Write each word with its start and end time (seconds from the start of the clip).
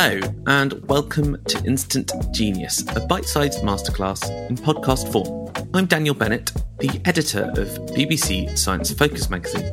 Hello, 0.00 0.20
and 0.46 0.74
welcome 0.88 1.42
to 1.46 1.58
Instant 1.64 2.12
Genius, 2.30 2.84
a 2.94 3.00
bite 3.00 3.24
sized 3.24 3.62
masterclass 3.62 4.30
in 4.48 4.54
podcast 4.54 5.10
form. 5.10 5.52
I'm 5.74 5.86
Daniel 5.86 6.14
Bennett, 6.14 6.52
the 6.78 7.00
editor 7.04 7.50
of 7.56 7.66
BBC 7.96 8.56
Science 8.56 8.92
Focus 8.92 9.28
magazine, 9.28 9.66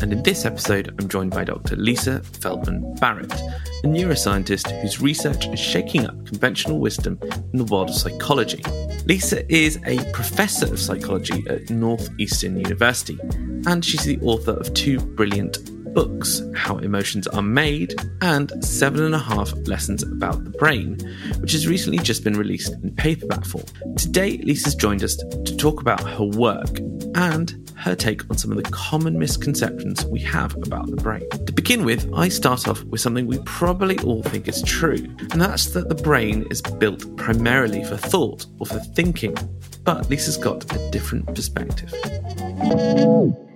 and 0.00 0.12
in 0.12 0.22
this 0.22 0.44
episode, 0.44 0.94
I'm 0.96 1.08
joined 1.08 1.32
by 1.32 1.42
Dr. 1.42 1.74
Lisa 1.74 2.20
Feldman 2.20 2.94
Barrett, 3.00 3.32
a 3.32 3.88
neuroscientist 3.88 4.70
whose 4.80 5.00
research 5.00 5.48
is 5.48 5.58
shaking 5.58 6.06
up 6.06 6.24
conventional 6.24 6.78
wisdom 6.78 7.18
in 7.52 7.58
the 7.58 7.64
world 7.64 7.88
of 7.88 7.96
psychology. 7.96 8.62
Lisa 9.06 9.44
is 9.52 9.80
a 9.86 9.98
professor 10.12 10.72
of 10.72 10.78
psychology 10.78 11.44
at 11.48 11.68
Northeastern 11.70 12.60
University, 12.60 13.18
and 13.66 13.84
she's 13.84 14.04
the 14.04 14.20
author 14.20 14.52
of 14.52 14.72
two 14.74 15.00
brilliant 15.00 15.73
books, 15.94 16.42
How 16.54 16.78
Emotions 16.78 17.26
Are 17.28 17.42
Made, 17.42 17.94
and 18.20 18.52
Seven 18.64 19.02
and 19.02 19.14
a 19.14 19.18
Half 19.18 19.52
Lessons 19.66 20.02
About 20.02 20.42
the 20.44 20.50
Brain, 20.50 20.98
which 21.40 21.52
has 21.52 21.66
recently 21.66 21.98
just 21.98 22.24
been 22.24 22.36
released 22.36 22.72
in 22.72 22.94
paperback 22.96 23.44
form. 23.44 23.64
Today, 23.96 24.38
Lisa's 24.38 24.74
joined 24.74 25.04
us 25.04 25.16
to 25.16 25.56
talk 25.56 25.80
about 25.80 26.00
her 26.00 26.24
work 26.24 26.78
and 27.14 27.70
her 27.76 27.94
take 27.94 28.28
on 28.30 28.38
some 28.38 28.50
of 28.50 28.56
the 28.56 28.70
common 28.70 29.18
misconceptions 29.18 30.04
we 30.06 30.18
have 30.20 30.56
about 30.66 30.86
the 30.86 30.96
brain. 30.96 31.28
To 31.30 31.52
begin 31.52 31.84
with, 31.84 32.10
I 32.14 32.28
start 32.28 32.66
off 32.66 32.82
with 32.84 33.00
something 33.00 33.26
we 33.26 33.38
probably 33.44 33.98
all 34.00 34.22
think 34.22 34.48
is 34.48 34.62
true, 34.62 35.06
and 35.30 35.40
that's 35.40 35.66
that 35.74 35.88
the 35.88 35.94
brain 35.94 36.46
is 36.50 36.60
built 36.62 37.16
primarily 37.16 37.84
for 37.84 37.96
thought 37.96 38.46
or 38.58 38.66
for 38.66 38.80
thinking. 38.80 39.36
But 39.84 40.08
Lisa's 40.08 40.38
got 40.38 40.64
a 40.74 40.90
different 40.90 41.26
perspective. 41.34 41.92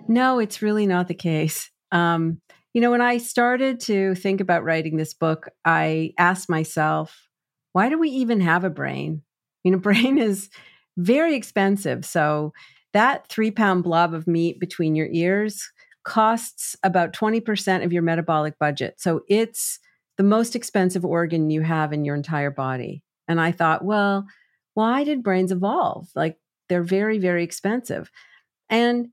No, 0.08 0.38
it's 0.38 0.62
really 0.62 0.86
not 0.86 1.08
the 1.08 1.14
case. 1.14 1.70
Um, 1.92 2.40
you 2.74 2.80
know, 2.80 2.90
when 2.90 3.00
I 3.00 3.18
started 3.18 3.80
to 3.80 4.14
think 4.14 4.40
about 4.40 4.64
writing 4.64 4.96
this 4.96 5.14
book, 5.14 5.48
I 5.64 6.12
asked 6.18 6.48
myself, 6.48 7.28
why 7.72 7.88
do 7.88 7.98
we 7.98 8.10
even 8.10 8.40
have 8.40 8.64
a 8.64 8.70
brain? 8.70 9.22
You 9.64 9.72
know, 9.72 9.78
brain 9.78 10.18
is 10.18 10.50
very 10.96 11.34
expensive. 11.34 12.04
So 12.04 12.52
that 12.92 13.28
three 13.28 13.50
pound 13.50 13.84
blob 13.84 14.14
of 14.14 14.26
meat 14.26 14.60
between 14.60 14.94
your 14.94 15.08
ears 15.10 15.70
costs 16.04 16.74
about 16.82 17.12
20% 17.12 17.84
of 17.84 17.92
your 17.92 18.02
metabolic 18.02 18.58
budget. 18.58 18.94
So 18.98 19.22
it's 19.28 19.78
the 20.16 20.22
most 20.22 20.56
expensive 20.56 21.04
organ 21.04 21.50
you 21.50 21.60
have 21.62 21.92
in 21.92 22.04
your 22.04 22.16
entire 22.16 22.50
body. 22.50 23.02
And 23.28 23.40
I 23.40 23.52
thought, 23.52 23.84
well, 23.84 24.26
why 24.74 25.04
did 25.04 25.22
brains 25.22 25.52
evolve? 25.52 26.08
Like 26.14 26.38
they're 26.68 26.82
very, 26.82 27.18
very 27.18 27.44
expensive. 27.44 28.10
And 28.70 29.08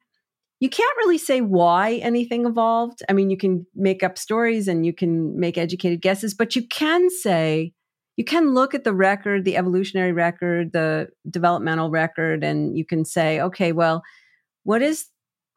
you 0.59 0.69
can't 0.69 0.97
really 0.97 1.17
say 1.17 1.41
why 1.41 1.95
anything 1.95 2.45
evolved. 2.45 3.03
I 3.09 3.13
mean, 3.13 3.29
you 3.29 3.37
can 3.37 3.65
make 3.75 4.03
up 4.03 4.17
stories 4.17 4.67
and 4.67 4.85
you 4.85 4.93
can 4.93 5.37
make 5.39 5.57
educated 5.57 6.01
guesses, 6.01 6.33
but 6.33 6.55
you 6.55 6.65
can 6.67 7.09
say, 7.09 7.73
you 8.15 8.23
can 8.23 8.53
look 8.53 8.73
at 8.73 8.85
the 8.85 8.93
record, 8.93 9.43
the 9.43 9.57
evolutionary 9.57 10.13
record, 10.13 10.71
the 10.71 11.09
developmental 11.29 11.89
record, 11.89 12.43
and 12.43 12.77
you 12.77 12.85
can 12.85 13.03
say, 13.03 13.41
okay, 13.41 13.73
well, 13.73 14.01
what 14.63 14.81
is 14.81 15.07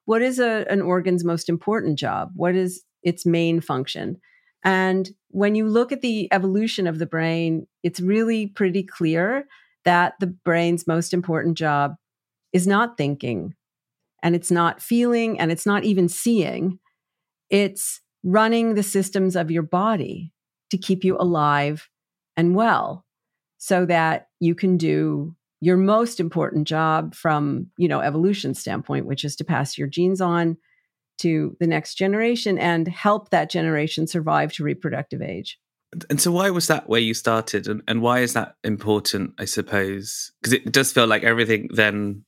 what 0.07 0.23
is 0.23 0.39
a, 0.39 0.65
an 0.71 0.81
organ's 0.81 1.23
most 1.23 1.49
important 1.49 1.99
job? 1.99 2.31
What 2.35 2.55
is 2.55 2.83
its 3.03 3.27
main 3.27 3.61
function? 3.61 4.17
And 4.65 5.09
when 5.29 5.55
you 5.55 5.69
look 5.69 5.93
at 5.93 6.01
the 6.01 6.33
evolution 6.33 6.87
of 6.87 6.99
the 6.99 7.07
brain, 7.07 7.67
it's 7.83 8.01
really 8.01 8.47
pretty 8.47 8.83
clear 8.83 9.47
that 9.85 10.15
the 10.19 10.27
brain's 10.27 10.87
most 10.87 11.13
important 11.13 11.57
job 11.57 11.95
is 12.53 12.67
not 12.67 12.97
thinking 12.97 13.55
and 14.23 14.35
it's 14.35 14.51
not 14.51 14.83
feeling 14.83 15.39
and 15.39 15.51
it's 15.53 15.67
not 15.67 15.85
even 15.85 16.09
seeing. 16.09 16.79
It's 17.51 18.01
running 18.25 18.75
the 18.75 18.83
systems 18.83 19.37
of 19.37 19.51
your 19.51 19.63
body 19.63 20.33
to 20.71 20.79
keep 20.79 21.05
you 21.05 21.17
alive 21.19 21.89
and 22.37 22.55
well 22.55 23.05
so 23.59 23.87
that 23.87 24.29
you 24.41 24.55
can 24.55 24.77
do 24.77 25.35
your 25.61 25.77
most 25.77 26.21
important 26.21 26.69
job 26.69 27.15
from 27.15 27.67
you 27.77 27.89
know 27.89 28.01
evolution 28.01 28.55
standpoint 28.55 29.07
which 29.07 29.25
is 29.25 29.35
to 29.37 29.45
pass 29.45 29.77
your 29.77 29.89
genes 29.89 30.21
on 30.21 30.57
to 31.19 31.57
the 31.59 31.67
next 31.67 31.97
generation 31.97 32.59
and 32.59 32.87
help 32.87 33.31
that 33.31 33.51
generation 33.51 34.07
survive 34.07 34.53
to 34.53 34.63
reproductive 34.63 35.21
age 35.21 35.59
and 36.11 36.21
so 36.21 36.31
why 36.31 36.51
was 36.51 36.67
that 36.69 36.89
where 36.89 37.01
you 37.01 37.15
started 37.15 37.67
and, 37.67 37.83
and 37.89 38.03
why 38.03 38.21
is 38.21 38.35
that 38.35 38.55
important 38.63 39.33
i 39.39 39.45
suppose 39.45 40.33
because 40.41 40.53
it 40.53 40.71
does 40.71 40.93
feel 40.93 41.07
like 41.07 41.25
everything 41.25 41.69
then 41.73 42.25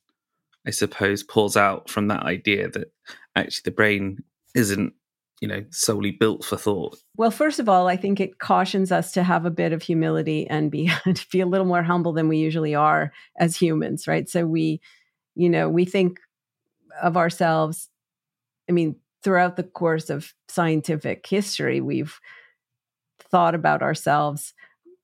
I 0.67 0.71
suppose, 0.71 1.23
pulls 1.23 1.57
out 1.57 1.89
from 1.89 2.09
that 2.09 2.25
idea 2.25 2.69
that 2.71 2.93
actually 3.37 3.63
the 3.65 3.71
brain 3.71 4.19
isn't, 4.55 4.93
you 5.41 5.49
know, 5.49 5.65
solely 5.71 6.11
built 6.11 6.45
for 6.45 6.57
thought. 6.57 6.99
Well, 7.17 7.31
first 7.31 7.59
of 7.59 7.69
all, 7.69 7.89
I 7.89 7.97
think 7.97 8.21
it 8.21 8.39
cautions 8.39 8.93
us 8.93 9.13
to 9.13 9.23
have 9.23 9.47
a 9.47 9.51
bit 9.51 9.73
of 9.73 9.83
humility 9.83 10.47
and 10.49 10.71
be 10.71 10.91
to 11.05 11.27
be 11.33 11.41
a 11.41 11.47
little 11.47 11.67
more 11.67 11.83
humble 11.83 12.13
than 12.13 12.29
we 12.29 12.39
usually 12.39 12.75
are 12.75 13.13
as 13.39 13.57
humans, 13.57 14.07
right? 14.07 14.29
So 14.29 14.47
we, 14.47 14.81
you 15.35 15.49
know, 15.49 15.69
we 15.69 15.85
think 15.85 16.19
of 17.03 17.17
ourselves. 17.17 17.89
I 18.69 18.73
mean, 18.73 18.97
throughout 19.23 19.57
the 19.57 19.63
course 19.63 20.11
of 20.11 20.33
scientific 20.49 21.27
history, 21.27 21.81
we've 21.81 22.19
thought 23.31 23.55
about 23.55 23.83
ourselves 23.83 24.55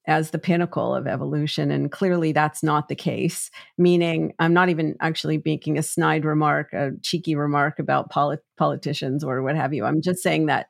as 0.06 0.30
the 0.30 0.38
pinnacle 0.38 0.94
of 0.94 1.06
evolution. 1.06 1.70
And 1.70 1.90
clearly 1.90 2.32
that's 2.32 2.62
not 2.62 2.88
the 2.88 2.94
case, 2.94 3.50
meaning 3.76 4.32
I'm 4.38 4.54
not 4.54 4.68
even 4.68 4.96
actually 5.00 5.42
making 5.44 5.78
a 5.78 5.82
snide 5.82 6.24
remark, 6.24 6.72
a 6.72 6.92
cheeky 7.02 7.34
remark 7.34 7.78
about 7.78 8.10
polit- 8.10 8.44
politicians 8.56 9.24
or 9.24 9.42
what 9.42 9.56
have 9.56 9.74
you. 9.74 9.84
I'm 9.84 10.02
just 10.02 10.22
saying 10.22 10.46
that. 10.46 10.68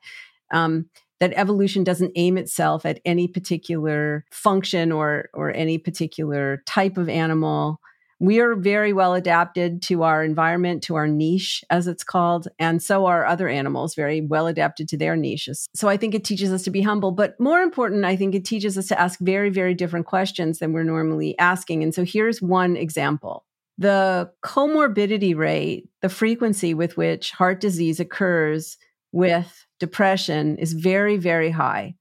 Um, 0.52 0.86
that 1.18 1.32
evolution 1.34 1.82
doesn't 1.82 2.12
aim 2.14 2.36
itself 2.36 2.84
at 2.84 3.00
any 3.06 3.26
particular 3.26 4.26
function 4.30 4.92
or 4.92 5.30
or 5.32 5.50
any 5.50 5.78
particular 5.78 6.62
type 6.66 6.98
of 6.98 7.08
animal 7.08 7.80
we 8.18 8.40
are 8.40 8.54
very 8.54 8.92
well 8.92 9.14
adapted 9.14 9.82
to 9.82 10.02
our 10.02 10.24
environment, 10.24 10.82
to 10.84 10.94
our 10.94 11.06
niche, 11.06 11.62
as 11.68 11.86
it's 11.86 12.04
called. 12.04 12.48
And 12.58 12.82
so 12.82 13.06
are 13.06 13.26
other 13.26 13.48
animals, 13.48 13.94
very 13.94 14.22
well 14.22 14.46
adapted 14.46 14.88
to 14.88 14.96
their 14.96 15.16
niches. 15.16 15.68
So 15.74 15.88
I 15.88 15.96
think 15.96 16.14
it 16.14 16.24
teaches 16.24 16.50
us 16.50 16.62
to 16.64 16.70
be 16.70 16.80
humble. 16.80 17.12
But 17.12 17.38
more 17.38 17.60
important, 17.60 18.04
I 18.04 18.16
think 18.16 18.34
it 18.34 18.44
teaches 18.44 18.78
us 18.78 18.88
to 18.88 19.00
ask 19.00 19.20
very, 19.20 19.50
very 19.50 19.74
different 19.74 20.06
questions 20.06 20.58
than 20.58 20.72
we're 20.72 20.82
normally 20.82 21.38
asking. 21.38 21.82
And 21.82 21.94
so 21.94 22.04
here's 22.04 22.40
one 22.40 22.76
example 22.76 23.44
the 23.78 24.30
comorbidity 24.42 25.36
rate, 25.36 25.86
the 26.00 26.08
frequency 26.08 26.72
with 26.72 26.96
which 26.96 27.30
heart 27.32 27.60
disease 27.60 28.00
occurs 28.00 28.78
with 29.12 29.66
depression 29.78 30.56
is 30.56 30.72
very, 30.72 31.18
very 31.18 31.50
high. 31.50 31.94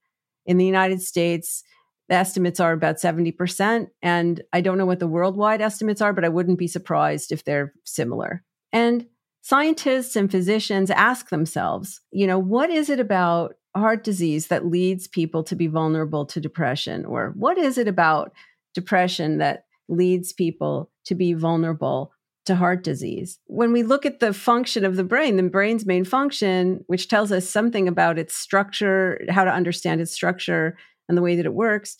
In 0.46 0.58
the 0.58 0.66
United 0.66 1.02
States, 1.02 1.64
the 2.10 2.16
estimates 2.16 2.60
are 2.60 2.72
about 2.72 2.98
70%. 2.98 3.88
And 4.02 4.42
I 4.54 4.62
don't 4.62 4.78
know 4.78 4.86
what 4.86 5.00
the 5.00 5.08
worldwide 5.08 5.62
estimates 5.62 6.02
are, 6.02 6.14
but 6.14 6.26
I 6.26 6.30
wouldn't 6.30 6.60
be 6.60 6.68
surprised 6.68 7.32
if 7.32 7.44
they're 7.44 7.74
similar. 7.84 8.44
And 8.72 9.08
scientists 9.42 10.16
and 10.16 10.30
physicians 10.30 10.92
ask 10.92 11.30
themselves, 11.30 12.02
you 12.12 12.28
know, 12.28 12.40
what 12.40 12.70
is 12.70 12.90
it 12.90 13.00
about 13.00 13.56
heart 13.76 14.04
disease 14.04 14.48
that 14.48 14.66
leads 14.66 15.08
people 15.08 15.44
to 15.44 15.56
be 15.56 15.68
vulnerable 15.68 16.26
to 16.28 16.40
depression? 16.40 17.06
Or 17.06 17.34
what 17.36 17.58
is 17.58 17.78
it 17.78 17.88
about 17.88 18.34
depression 18.74 19.38
that 19.40 19.66
leads 19.88 20.34
people 20.34 20.92
to 21.06 21.16
be 21.16 21.34
vulnerable 21.34 22.12
to 22.46 22.56
heart 22.56 22.84
disease. 22.84 23.40
When 23.48 23.72
we 23.72 23.82
look 23.82 24.06
at 24.06 24.20
the 24.20 24.34
function 24.34 24.86
of 24.86 24.96
the 24.96 25.04
brain, 25.04 25.36
the 25.36 25.44
brain's 25.44 25.86
main 25.86 26.06
function, 26.06 26.84
which 26.88 27.08
tells 27.08 27.32
us 27.32 27.50
something 27.50 27.88
about 27.88 28.20
its 28.20 28.36
structure, 28.36 29.20
how 29.30 29.46
to 29.46 29.52
understand 29.52 30.00
its 30.00 30.12
structure, 30.12 30.78
and 31.08 31.18
the 31.18 31.22
way 31.22 31.36
that 31.36 31.46
it 31.46 31.54
works, 31.54 31.98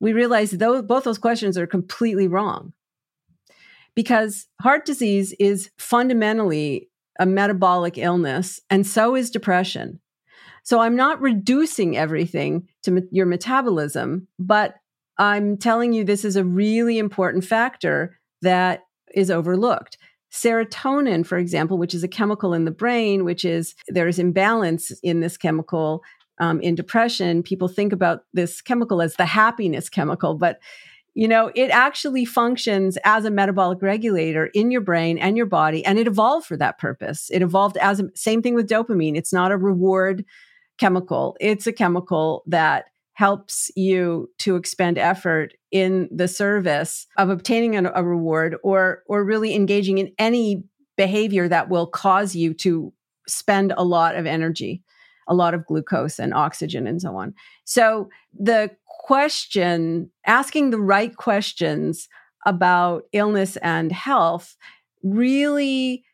we 0.00 0.12
realize 0.12 0.50
those, 0.52 0.82
both 0.82 1.04
those 1.04 1.18
questions 1.18 1.58
are 1.58 1.66
completely 1.66 2.28
wrong. 2.28 2.72
Because 3.94 4.46
heart 4.60 4.84
disease 4.84 5.34
is 5.40 5.70
fundamentally 5.76 6.88
a 7.18 7.26
metabolic 7.26 7.98
illness, 7.98 8.60
and 8.70 8.86
so 8.86 9.16
is 9.16 9.30
depression. 9.30 10.00
So 10.62 10.80
I'm 10.80 10.94
not 10.94 11.20
reducing 11.20 11.96
everything 11.96 12.68
to 12.82 12.92
me- 12.92 13.08
your 13.10 13.26
metabolism, 13.26 14.28
but 14.38 14.76
I'm 15.18 15.56
telling 15.56 15.92
you 15.92 16.04
this 16.04 16.24
is 16.24 16.36
a 16.36 16.44
really 16.44 16.98
important 16.98 17.44
factor 17.44 18.18
that 18.42 18.84
is 19.14 19.30
overlooked. 19.30 19.98
Serotonin, 20.30 21.26
for 21.26 21.38
example, 21.38 21.78
which 21.78 21.94
is 21.94 22.04
a 22.04 22.08
chemical 22.08 22.52
in 22.52 22.66
the 22.66 22.70
brain, 22.70 23.24
which 23.24 23.44
is 23.44 23.74
there's 23.88 24.18
imbalance 24.18 24.92
in 25.02 25.20
this 25.20 25.36
chemical 25.36 26.02
um, 26.40 26.60
in 26.60 26.74
depression, 26.74 27.42
people 27.42 27.68
think 27.68 27.92
about 27.92 28.24
this 28.32 28.60
chemical 28.60 29.02
as 29.02 29.16
the 29.16 29.26
happiness 29.26 29.88
chemical, 29.88 30.34
but 30.34 30.58
you 31.14 31.26
know, 31.26 31.50
it 31.56 31.70
actually 31.70 32.24
functions 32.24 32.96
as 33.02 33.24
a 33.24 33.30
metabolic 33.30 33.82
regulator 33.82 34.46
in 34.54 34.70
your 34.70 34.80
brain 34.80 35.18
and 35.18 35.36
your 35.36 35.46
body, 35.46 35.84
and 35.84 35.98
it 35.98 36.06
evolved 36.06 36.46
for 36.46 36.56
that 36.56 36.78
purpose. 36.78 37.28
It 37.32 37.42
evolved 37.42 37.76
as 37.78 37.98
a 37.98 38.08
same 38.14 38.40
thing 38.40 38.54
with 38.54 38.68
dopamine. 38.68 39.16
It's 39.16 39.32
not 39.32 39.50
a 39.50 39.56
reward 39.56 40.24
chemical. 40.78 41.36
It's 41.40 41.66
a 41.66 41.72
chemical 41.72 42.44
that 42.46 42.84
helps 43.14 43.68
you 43.74 44.30
to 44.38 44.54
expend 44.54 44.96
effort 44.96 45.54
in 45.72 46.08
the 46.12 46.28
service 46.28 47.08
of 47.16 47.30
obtaining 47.30 47.74
a, 47.74 47.90
a 47.96 48.04
reward 48.04 48.54
or 48.62 49.02
or 49.06 49.24
really 49.24 49.56
engaging 49.56 49.98
in 49.98 50.12
any 50.20 50.62
behavior 50.96 51.48
that 51.48 51.68
will 51.68 51.88
cause 51.88 52.36
you 52.36 52.54
to 52.54 52.92
spend 53.26 53.72
a 53.76 53.82
lot 53.82 54.14
of 54.14 54.24
energy 54.24 54.84
a 55.28 55.34
lot 55.34 55.54
of 55.54 55.66
glucose 55.66 56.18
and 56.18 56.34
oxygen 56.34 56.86
and 56.86 57.00
so 57.00 57.16
on. 57.16 57.34
So 57.64 58.08
the 58.38 58.70
question, 58.86 60.10
asking 60.26 60.70
the 60.70 60.80
right 60.80 61.16
questions 61.16 62.08
about 62.46 63.04
illness 63.12 63.56
and 63.58 63.92
health 63.92 64.56
really 65.02 66.04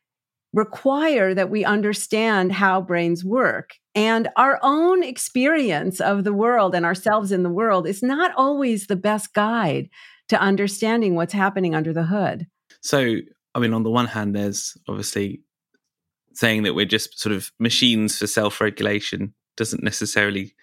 require 0.53 1.35
that 1.35 1.51
we 1.51 1.65
understand 1.65 2.53
how 2.53 2.81
brains 2.81 3.25
work. 3.25 3.75
And 3.95 4.29
our 4.37 4.59
own 4.63 5.03
experience 5.03 6.01
of 6.01 6.25
the 6.25 6.33
world 6.33 6.75
and 6.75 6.85
ourselves 6.85 7.33
in 7.33 7.43
the 7.43 7.51
world 7.51 7.87
is 7.87 8.03
not 8.03 8.33
always 8.37 8.87
the 8.87 8.97
best 8.97 9.35
guide 9.35 9.89
to 10.29 10.41
understanding 10.41 11.15
what's 11.15 11.33
happening 11.33 11.75
under 11.75 11.93
the 11.93 12.05
hood. 12.05 12.47
So, 12.81 13.17
I 13.55 13.59
mean, 13.59 13.73
on 13.73 13.83
the 13.83 13.91
one 13.91 14.07
hand, 14.07 14.35
there's 14.35 14.77
obviously 14.89 15.43
saying 16.35 16.63
that 16.65 16.75
we're 16.75 16.85
just 16.85 17.19
sort 17.19 17.35
of 17.35 17.51
machines 17.59 18.19
for 18.19 18.27
self 18.27 18.61
regulation 18.61 19.35
doesn't 19.57 19.83
necessarily 19.83 20.55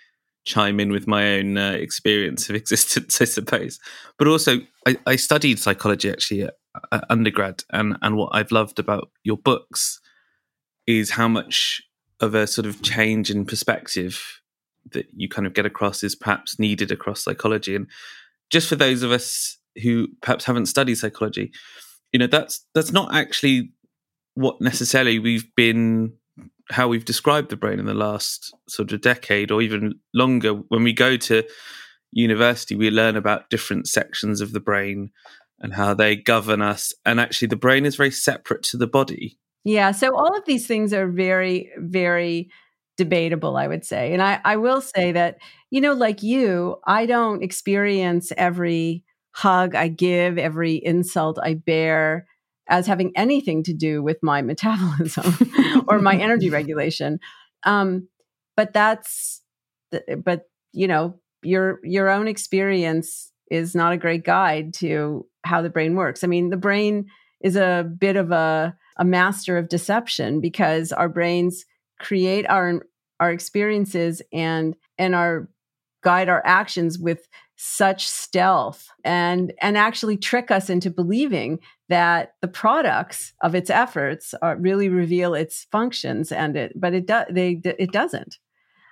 chime 0.44 0.79
in 0.79 0.91
with 0.91 1.07
my 1.07 1.38
own 1.38 1.57
uh, 1.57 1.71
experience 1.71 2.50
of 2.50 2.56
existence, 2.62 3.21
I 3.21 3.25
suppose. 3.25 3.79
But 4.18 4.27
also, 4.27 4.59
I, 4.88 4.97
I 5.06 5.15
studied 5.15 5.59
psychology 5.59 6.09
actually 6.09 6.44
at, 6.44 6.53
at, 6.91 7.06
undergrad, 7.09 7.63
and 7.71 7.97
and 8.01 8.18
what 8.18 8.29
I've 8.33 8.51
loved 8.51 8.79
about 8.79 9.09
your 9.23 9.38
books 9.38 10.00
is 10.88 11.12
how 11.12 11.27
much 11.27 11.81
of 12.19 12.35
a 12.35 12.47
sort 12.47 12.68
of 12.68 12.81
change 12.81 13.31
in 13.31 13.45
perspective 13.45 14.41
that 14.91 15.07
you 15.15 15.29
kind 15.29 15.45
of 15.47 15.53
get 15.53 15.65
across 15.65 16.03
is 16.03 16.15
perhaps 16.15 16.59
needed 16.59 16.91
across 16.91 17.23
psychology. 17.23 17.75
And 17.75 17.88
just 18.50 18.68
for 18.68 18.75
those 18.75 19.03
of 19.03 19.12
us 19.12 19.57
who 19.81 20.07
perhaps 20.21 20.45
haven't 20.45 20.65
studied 20.68 20.95
psychology, 20.95 21.51
you 22.12 22.19
know, 22.19 22.27
that's 22.27 22.65
that's 22.73 22.91
not 22.91 23.13
actually 23.13 23.71
what 24.36 24.62
necessarily 24.62 25.19
we've 25.19 25.54
been 25.56 26.13
how 26.69 26.88
we've 26.88 27.06
described 27.06 27.50
the 27.50 27.57
brain 27.57 27.80
in 27.80 27.86
the 27.86 27.94
last 27.94 28.54
sort 28.68 28.92
of 28.92 29.01
decade 29.01 29.51
or 29.51 29.62
even 29.62 29.94
longer. 30.13 30.54
When 30.54 30.83
we 30.83 30.94
go 30.94 31.18
to 31.18 31.44
university, 32.12 32.75
we 32.75 32.89
learn 32.89 33.16
about 33.16 33.50
different 33.50 33.88
sections 33.88 34.42
of 34.42 34.54
the 34.54 34.60
brain 34.60 35.12
and 35.60 35.74
how 35.74 35.94
they 35.94 36.16
govern 36.16 36.62
us. 36.62 36.94
And 37.06 37.19
actually, 37.19 37.50
the 37.50 37.56
brain 37.56 37.86
is 37.86 37.95
very 37.95 38.12
separate 38.12 38.63
to 38.63 38.78
the 38.78 38.88
body. 38.88 39.38
Yeah. 39.63 39.92
So, 39.92 40.16
all 40.16 40.36
of 40.36 40.45
these 40.45 40.66
things 40.66 40.94
are 40.94 41.07
very, 41.07 41.72
very 41.78 42.50
debatable, 42.98 43.57
I 43.57 43.68
would 43.68 43.86
say. 43.86 44.13
And 44.13 44.22
I, 44.22 44.39
I 44.44 44.57
will 44.57 44.81
say 44.81 45.12
that, 45.12 45.38
you 45.69 45.81
know, 45.81 45.94
like 45.94 46.24
you, 46.24 46.78
I 46.86 47.06
don't 47.06 47.44
experience 47.44 48.31
every 48.38 49.04
hug 49.31 49.75
I 49.75 49.88
give, 49.88 50.38
every 50.38 50.75
insult 50.75 51.39
I 51.42 51.54
bear 51.54 52.28
as 52.68 52.88
having 52.88 53.12
anything 53.16 53.63
to 53.63 53.74
do 53.74 54.02
with 54.02 54.18
my 54.22 54.42
metabolism 54.42 55.36
or 55.88 56.00
my 56.00 56.16
energy 56.16 56.50
regulation. 56.50 57.19
Um, 57.63 58.08
but 58.56 58.74
that's, 58.74 59.42
but 60.24 60.44
you 60.74 60.88
know, 60.88 61.19
your 61.44 61.80
your 61.84 62.10
own 62.10 62.28
experience 62.28 63.31
is 63.50 63.75
not 63.75 63.94
a 63.94 63.98
great 63.98 64.24
guide 64.24 64.74
to 64.75 65.25
how 65.44 65.62
the 65.62 65.69
brain 65.69 65.96
works. 65.96 66.24
I 66.24 66.28
mean, 66.28 66.50
the 66.50 66.58
brain 66.58 67.08
is 67.42 67.56
a 67.56 67.90
bit 67.98 68.16
of 68.16 68.31
a 68.31 68.75
a 68.98 69.06
master 69.06 69.57
of 69.57 69.69
deception 69.69 70.42
because 70.42 70.92
our 70.92 71.10
brains 71.10 71.66
create 72.00 72.48
our 72.50 72.86
our 73.19 73.31
experiences 73.31 74.22
and 74.31 74.75
and 74.98 75.16
our 75.16 75.50
guide 76.04 76.30
our 76.30 76.42
actions 76.46 76.98
with 76.98 77.28
such 77.63 78.08
stealth 78.08 78.88
and 79.04 79.54
and 79.62 79.78
actually 79.78 80.18
trick 80.18 80.50
us 80.50 80.68
into 80.68 80.90
believing 80.90 81.60
that 81.90 82.34
the 82.42 82.48
products 82.48 83.34
of 83.44 83.54
its 83.54 83.69
efforts 83.69 84.34
are, 84.42 84.58
really 84.58 84.90
reveal 84.90 85.36
its 85.36 85.68
functions 85.72 86.31
and 86.31 86.58
it 86.58 86.74
but 86.75 86.96
it 86.96 87.06
does 87.06 87.28
they 87.30 87.62
it 87.63 87.92
doesn't 87.92 88.40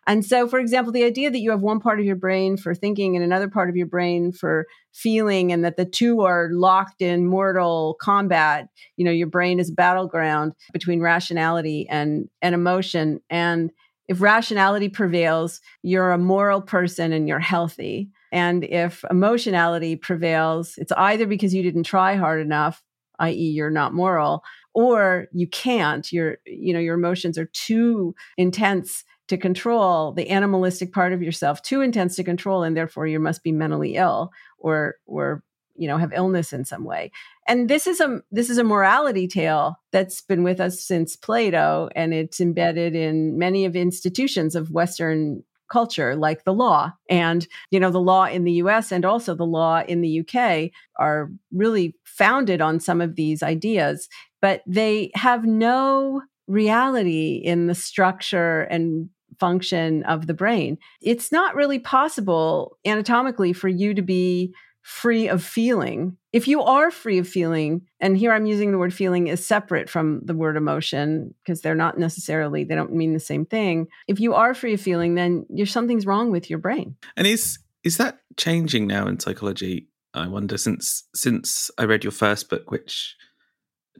and 0.06 0.24
so 0.24 0.48
for 0.48 0.60
example 0.60 0.94
the 0.94 1.04
idea 1.04 1.32
that 1.32 1.40
you 1.40 1.50
have 1.50 1.64
one 1.64 1.80
part 1.80 2.00
of 2.00 2.06
your 2.06 2.16
brain 2.16 2.58
for 2.58 2.76
thinking 2.76 3.16
and 3.16 3.26
another 3.26 3.50
part 3.50 3.72
of 3.72 3.76
your 3.76 3.88
brain 3.88 4.32
for 4.32 4.68
feeling 4.94 5.52
and 5.52 5.66
that 5.66 5.76
the 5.76 5.86
two 5.86 6.22
are 6.22 6.50
locked 6.52 7.02
in 7.02 7.26
mortal 7.26 7.98
combat 8.00 8.68
you 8.98 9.04
know 9.04 9.10
your 9.10 9.26
brain 9.26 9.60
is 9.60 9.72
a 9.72 9.74
battleground 9.74 10.54
between 10.74 11.02
rationality 11.02 11.88
and 11.90 12.30
and 12.44 12.54
emotion 12.54 13.20
and 13.32 13.72
if 14.08 14.22
rationality 14.22 14.90
prevails, 14.90 15.62
you're 15.84 16.12
a 16.12 16.18
moral 16.18 16.62
person 16.62 17.14
and 17.14 17.28
you're 17.28 17.38
healthy. 17.38 18.10
And 18.32 18.64
if 18.64 19.04
emotionality 19.10 19.96
prevails, 19.96 20.76
it's 20.78 20.92
either 20.94 21.26
because 21.26 21.54
you 21.54 21.64
didn't 21.64 21.84
try 21.84 22.16
hard 22.16 22.42
enough, 22.42 22.84
i.e., 23.20 23.34
you're 23.34 23.70
not 23.70 23.94
moral, 23.94 24.44
or 24.74 25.28
you 25.34 25.48
can't. 25.48 26.12
Your, 26.12 26.38
you 26.46 26.74
know, 26.74 26.80
your 26.80 26.96
emotions 26.96 27.38
are 27.38 27.50
too 27.54 28.16
intense 28.38 29.04
to 29.28 29.38
control 29.38 30.12
the 30.12 30.30
animalistic 30.30 30.92
part 30.92 31.14
of 31.14 31.22
yourself, 31.22 31.62
too 31.62 31.82
intense 31.82 32.16
to 32.16 32.24
control, 32.24 32.64
and 32.64 32.76
therefore 32.76 33.08
you 33.08 33.20
must 33.20 33.44
be 33.44 33.52
mentally 33.52 33.96
ill 33.96 34.32
or 34.58 34.96
or 35.06 35.44
you 35.80 35.88
know 35.88 35.98
have 35.98 36.12
illness 36.14 36.52
in 36.52 36.66
some 36.66 36.84
way 36.84 37.10
and 37.48 37.70
this 37.70 37.88
is 37.88 38.02
a 38.02 38.22
this 38.32 38.50
is 38.50 38.58
a 38.58 38.64
morality 38.64 39.28
tale 39.28 39.80
that's 39.92 40.22
been 40.22 40.44
with 40.44 40.60
us 40.60 40.84
since 40.84 41.16
plato 41.16 41.90
and 41.96 42.14
it's 42.14 42.42
embedded 42.42 42.96
in 42.96 43.40
many 43.40 43.66
of 43.66 43.76
institutions 43.76 44.56
of 44.56 44.72
western 44.72 45.42
culture 45.70 46.16
like 46.16 46.44
the 46.44 46.54
law. 46.54 46.92
And 47.10 47.48
you 47.72 47.80
know 47.80 47.92
the 47.92 48.00
law 48.00 48.26
in 48.26 48.44
the 48.44 48.54
US 48.54 48.92
and 48.92 49.06
also 49.06 49.36
the 49.36 49.46
law 49.46 49.82
in 49.88 50.02
the 50.02 50.20
UK 50.22 50.72
are 50.98 51.32
really 51.52 51.96
founded 52.04 52.62
on 52.62 52.80
some 52.80 53.02
of 53.02 53.16
these 53.16 53.42
ideas 53.44 54.10
but 54.42 54.62
they 54.66 55.12
have 55.16 55.46
no 55.46 56.22
reality 56.48 57.36
in 57.36 57.68
the 57.68 57.76
structure 57.76 58.62
and 58.64 59.10
function 59.40 60.04
of 60.04 60.28
the 60.28 60.34
brain. 60.34 60.78
It's 61.02 61.32
not 61.32 61.56
really 61.56 61.80
possible 61.80 62.78
anatomically 62.86 63.54
for 63.54 63.70
you 63.70 63.94
to 63.94 64.02
be 64.02 64.54
free 64.90 65.30
of 65.30 65.44
feeling. 65.44 66.18
If 66.34 66.48
you 66.48 66.64
are 66.64 66.90
free 66.90 67.20
of 67.20 67.28
feeling, 67.28 67.84
and 68.00 68.18
here 68.18 68.34
I'm 68.34 68.48
using 68.48 68.72
the 68.72 68.80
word 68.80 68.92
feeling 68.92 69.28
is 69.28 69.46
separate 69.46 69.88
from 69.88 70.22
the 70.26 70.34
word 70.34 70.58
emotion 70.58 71.36
because 71.44 71.62
they're 71.62 71.76
not 71.76 72.00
necessarily, 72.00 72.64
they 72.64 72.74
don't 72.74 72.96
mean 72.96 73.14
the 73.14 73.20
same 73.20 73.46
thing. 73.46 73.88
If 74.08 74.20
you 74.20 74.34
are 74.34 74.56
free 74.56 74.74
of 74.74 74.82
feeling, 74.82 75.14
then 75.14 75.46
you're, 75.48 75.68
something's 75.68 76.08
wrong 76.08 76.32
with 76.32 76.50
your 76.50 76.58
brain. 76.58 76.96
And 77.16 77.28
is 77.28 77.60
is 77.84 77.98
that 77.98 78.20
changing 78.36 78.88
now 78.88 79.08
in 79.08 79.20
psychology? 79.20 79.90
I 80.16 80.28
wonder 80.28 80.58
since 80.58 81.04
since 81.14 81.70
I 81.78 81.84
read 81.84 82.04
your 82.04 82.12
first 82.12 82.50
book, 82.50 82.72
which 82.72 83.16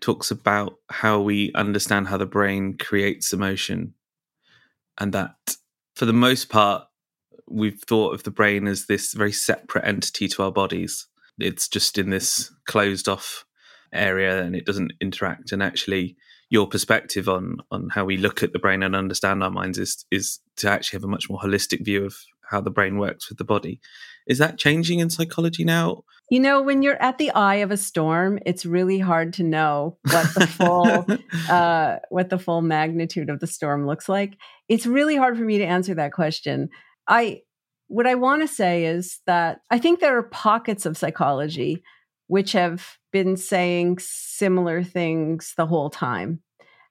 talks 0.02 0.32
about 0.32 0.74
how 0.90 1.22
we 1.22 1.52
understand 1.54 2.08
how 2.08 2.18
the 2.18 2.26
brain 2.26 2.78
creates 2.78 3.32
emotion, 3.32 3.94
and 4.98 5.14
that 5.14 5.56
for 5.96 6.06
the 6.06 6.14
most 6.14 6.50
part, 6.50 6.89
we've 7.50 7.82
thought 7.82 8.14
of 8.14 8.24
the 8.24 8.32
brain 8.32 8.68
as 8.68 8.86
this 8.86 9.14
very 9.14 9.32
separate 9.32 9.86
entity 9.86 10.28
to 10.30 10.44
our 10.44 10.52
bodies. 10.52 11.08
It's 11.40 11.68
just 11.68 11.98
in 11.98 12.10
this 12.10 12.52
closed 12.68 13.08
off 13.08 13.46
area 13.94 14.42
and 14.42 14.56
it 14.56 14.66
doesn't 14.66 14.94
interact. 15.02 15.52
And 15.52 15.64
actually, 15.64 16.16
your 16.50 16.68
perspective 16.68 17.30
on 17.30 17.58
on 17.72 17.90
how 17.90 18.06
we 18.06 18.18
look 18.18 18.44
at 18.44 18.54
the 18.54 18.60
brain 18.60 18.84
and 18.84 18.96
understand 18.96 19.44
our 19.44 19.52
minds 19.52 19.78
is 19.78 20.06
is 20.12 20.40
to 20.58 20.70
actually 20.70 20.98
have 20.98 21.04
a 21.04 21.08
much 21.08 21.30
more 21.30 21.40
holistic 21.40 21.86
view 21.86 22.06
of 22.06 22.16
how 22.50 22.60
the 22.60 22.72
brain 22.72 22.98
works 22.98 23.30
with 23.30 23.38
the 23.38 23.44
body. 23.44 23.80
Is 24.28 24.40
that 24.40 24.58
changing 24.58 25.00
in 25.00 25.10
psychology 25.10 25.64
now? 25.64 26.04
You 26.30 26.40
know, 26.40 26.62
when 26.62 26.84
you're 26.84 27.02
at 27.02 27.18
the 27.18 27.32
eye 27.32 27.56
of 27.56 27.72
a 27.72 27.78
storm, 27.78 28.40
it's 28.46 28.66
really 28.66 29.00
hard 29.00 29.34
to 29.34 29.44
know 29.44 29.98
what 30.04 30.34
the 30.36 30.48
full 30.48 31.08
uh, 31.50 31.98
what 32.10 32.30
the 32.30 32.40
full 32.40 32.62
magnitude 32.62 33.30
of 33.30 33.40
the 33.40 33.48
storm 33.48 33.86
looks 33.86 34.10
like. 34.10 34.38
It's 34.68 34.86
really 34.86 35.16
hard 35.16 35.38
for 35.38 35.44
me 35.44 35.58
to 35.60 35.66
answer 35.66 35.96
that 35.96 36.14
question. 36.14 36.70
I 37.10 37.42
what 37.88 38.08
I 38.08 38.16
want 38.16 38.44
to 38.44 38.48
say 38.48 38.86
is 38.86 39.20
that 39.26 39.62
I 39.72 39.80
think 39.80 40.00
there 40.00 40.18
are 40.18 40.24
pockets 40.24 40.86
of 40.86 40.96
psychology 40.96 41.84
which 42.28 42.52
have 42.52 42.98
been 43.12 43.36
saying 43.36 43.98
similar 44.00 44.84
things 44.84 45.56
the 45.58 45.66
whole 45.66 45.90
time. 45.90 46.42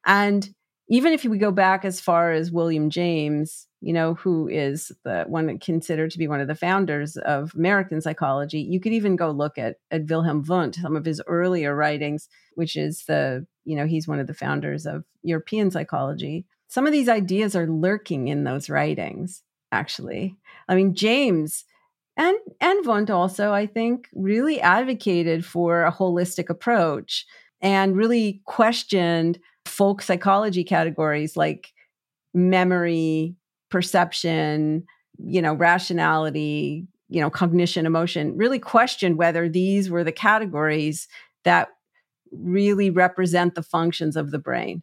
And 0.05 0.49
even 0.89 1.13
if 1.13 1.25
we 1.25 1.39
go 1.39 1.53
back 1.53 1.85
as 1.85 2.01
far 2.01 2.33
as 2.33 2.51
William 2.51 2.91
James, 2.91 3.69
you 3.81 3.93
know, 3.93 4.15
who 4.15 4.49
is 4.49 4.91
the 5.05 5.25
one 5.29 5.57
considered 5.61 6.11
to 6.11 6.19
be 6.19 6.27
one 6.27 6.41
of 6.41 6.49
the 6.49 6.57
founders 6.57 7.17
of 7.19 7.55
American 7.55 8.01
psychology, 8.01 8.59
you 8.59 8.81
could 8.81 8.93
even 8.93 9.15
go 9.15 9.31
look 9.31 9.59
at, 9.59 9.77
at 9.93 10.07
Wilhelm 10.07 10.43
Wundt, 10.49 10.75
some 10.75 10.97
of 10.97 11.05
his 11.05 11.23
earlier 11.29 11.77
writings, 11.77 12.29
which 12.55 12.75
is 12.75 13.05
the, 13.05 13.47
you 13.65 13.77
know, 13.77 13.87
he's 13.87 14.09
one 14.09 14.19
of 14.19 14.27
the 14.27 14.35
founders 14.35 14.87
of 14.87 15.05
European 15.23 15.71
psychology. 15.71 16.47
Some 16.67 16.87
of 16.87 16.93
these 16.93 17.09
ideas 17.09 17.55
are 17.55 17.69
lurking 17.69 18.27
in 18.27 18.43
those 18.43 18.69
writings 18.69 19.45
actually. 19.73 20.37
I 20.69 20.75
mean, 20.75 20.95
James 20.95 21.65
and 22.17 22.37
and 22.61 22.85
Wundt 22.85 23.11
also, 23.11 23.53
I 23.53 23.67
think, 23.67 24.09
really 24.13 24.61
advocated 24.61 25.45
for 25.45 25.85
a 25.85 25.93
holistic 25.93 26.51
approach 26.51 27.27
and 27.61 27.97
really 27.97 28.43
questioned 28.45 29.39
folk 29.67 30.03
psychology 30.03 30.65
categories 30.65 31.37
like 31.37 31.73
memory, 32.35 33.35
perception, 33.71 34.85
you 35.19 35.43
know, 35.43 35.55
rationality, 35.55 36.87
you 37.09 37.21
know, 37.21 37.31
cognition, 37.31 37.87
emotion, 37.87 38.37
really 38.37 38.59
questioned 38.59 39.17
whether 39.17 39.49
these 39.49 39.91
were 39.91 40.05
the 40.05 40.13
categories 40.13 41.09
that 41.45 41.69
really 42.33 42.91
represent 42.91 43.55
the 43.55 43.63
functions 43.63 44.17
of 44.17 44.31
the 44.31 44.39
brain. 44.39 44.83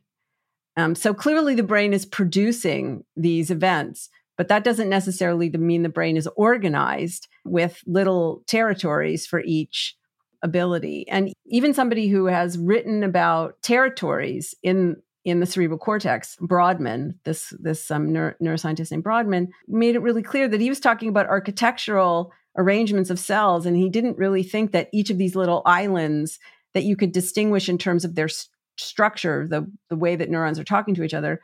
Um, 0.77 0.96
so 0.96 1.13
clearly, 1.13 1.56
the 1.56 1.63
brain 1.63 1.94
is 1.94 2.06
producing 2.06 3.04
these 3.15 3.50
events, 3.50 4.10
but 4.38 4.48
that 4.48 4.63
doesn't 4.63 4.89
necessarily 4.89 5.50
mean 5.50 5.84
the 5.84 5.89
brain 5.89 6.18
is 6.18 6.27
organized 6.36 7.27
with 7.44 7.82
little 7.86 8.44
territories 8.48 9.25
for 9.25 9.42
each 9.42 9.96
ability. 10.42 11.08
And 11.10 11.34
even 11.48 11.74
somebody 11.74 12.08
who 12.08 12.25
has 12.25 12.58
written 12.58 13.04
about 13.04 13.62
territories 13.62 14.56
in 14.63 14.98
in 15.24 15.39
the 15.39 15.48
cerebral 15.48 15.80
cortex, 15.80 16.38
Brodmann, 16.39 17.15
this 17.24 17.51
this 17.60 17.89
um, 17.89 18.13
neuro- 18.13 18.36
neuroscientist 18.42 18.92
named 18.92 19.04
Brodmann, 19.04 19.48
made 19.68 19.96
it 19.96 20.01
really 20.04 20.22
clear 20.22 20.48
that 20.48 20.62
he 20.62 20.70
was 20.70 20.80
talking 20.80 21.10
about 21.10 21.25
architectural 21.25 22.32
arrangements 22.58 23.10
of 23.10 23.20
cells, 23.20 23.65
and 23.65 23.75
he 23.75 23.89
didn't 23.89 24.20
really 24.20 24.44
think 24.44 24.72
that 24.72 24.88
each 24.94 25.10
of 25.10 25.18
these 25.18 25.36
little 25.36 25.63
islands 25.65 26.39
that 26.75 26.84
you 26.84 26.96
could 26.96 27.12
distinguish 27.12 27.68
in 27.68 27.77
terms 27.77 28.06
of 28.06 28.13
their 28.13 28.27
st- 28.27 28.50
structure, 28.77 29.48
the 29.48 29.70
the 29.89 29.96
way 29.96 30.15
that 30.15 30.30
neurons 30.30 30.60
are 30.60 30.63
talking 30.63 30.94
to 30.94 31.04
each 31.04 31.13
other, 31.15 31.42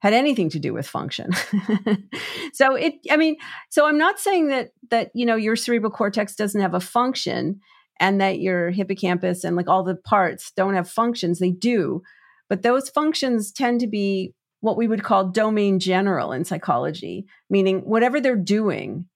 had 0.00 0.12
anything 0.12 0.50
to 0.50 0.58
do 0.58 0.72
with 0.72 0.86
function. 0.86 1.30
so 2.52 2.74
it, 2.74 2.94
I 3.10 3.16
mean, 3.16 3.36
so 3.70 3.86
I'm 3.86 3.98
not 3.98 4.18
saying 4.18 4.48
that 4.48 4.70
that 4.90 5.10
you 5.14 5.26
know 5.26 5.36
your 5.36 5.56
cerebral 5.56 5.92
cortex 5.92 6.34
doesn't 6.34 6.60
have 6.60 6.74
a 6.74 6.80
function 6.80 7.60
and 7.98 8.20
that 8.20 8.40
your 8.40 8.70
hippocampus 8.70 9.42
and 9.42 9.56
like 9.56 9.68
all 9.68 9.82
the 9.82 9.96
parts 9.96 10.52
don't 10.56 10.74
have 10.74 10.88
functions. 10.88 11.38
They 11.38 11.50
do 11.50 12.02
but 12.48 12.62
those 12.62 12.88
functions 12.88 13.52
tend 13.52 13.80
to 13.80 13.86
be 13.86 14.34
what 14.60 14.76
we 14.76 14.88
would 14.88 15.02
call 15.02 15.28
domain 15.28 15.78
general 15.78 16.32
in 16.32 16.44
psychology, 16.44 17.26
meaning 17.50 17.80
whatever 17.80 18.20
they're 18.20 18.36
doing, 18.36 19.06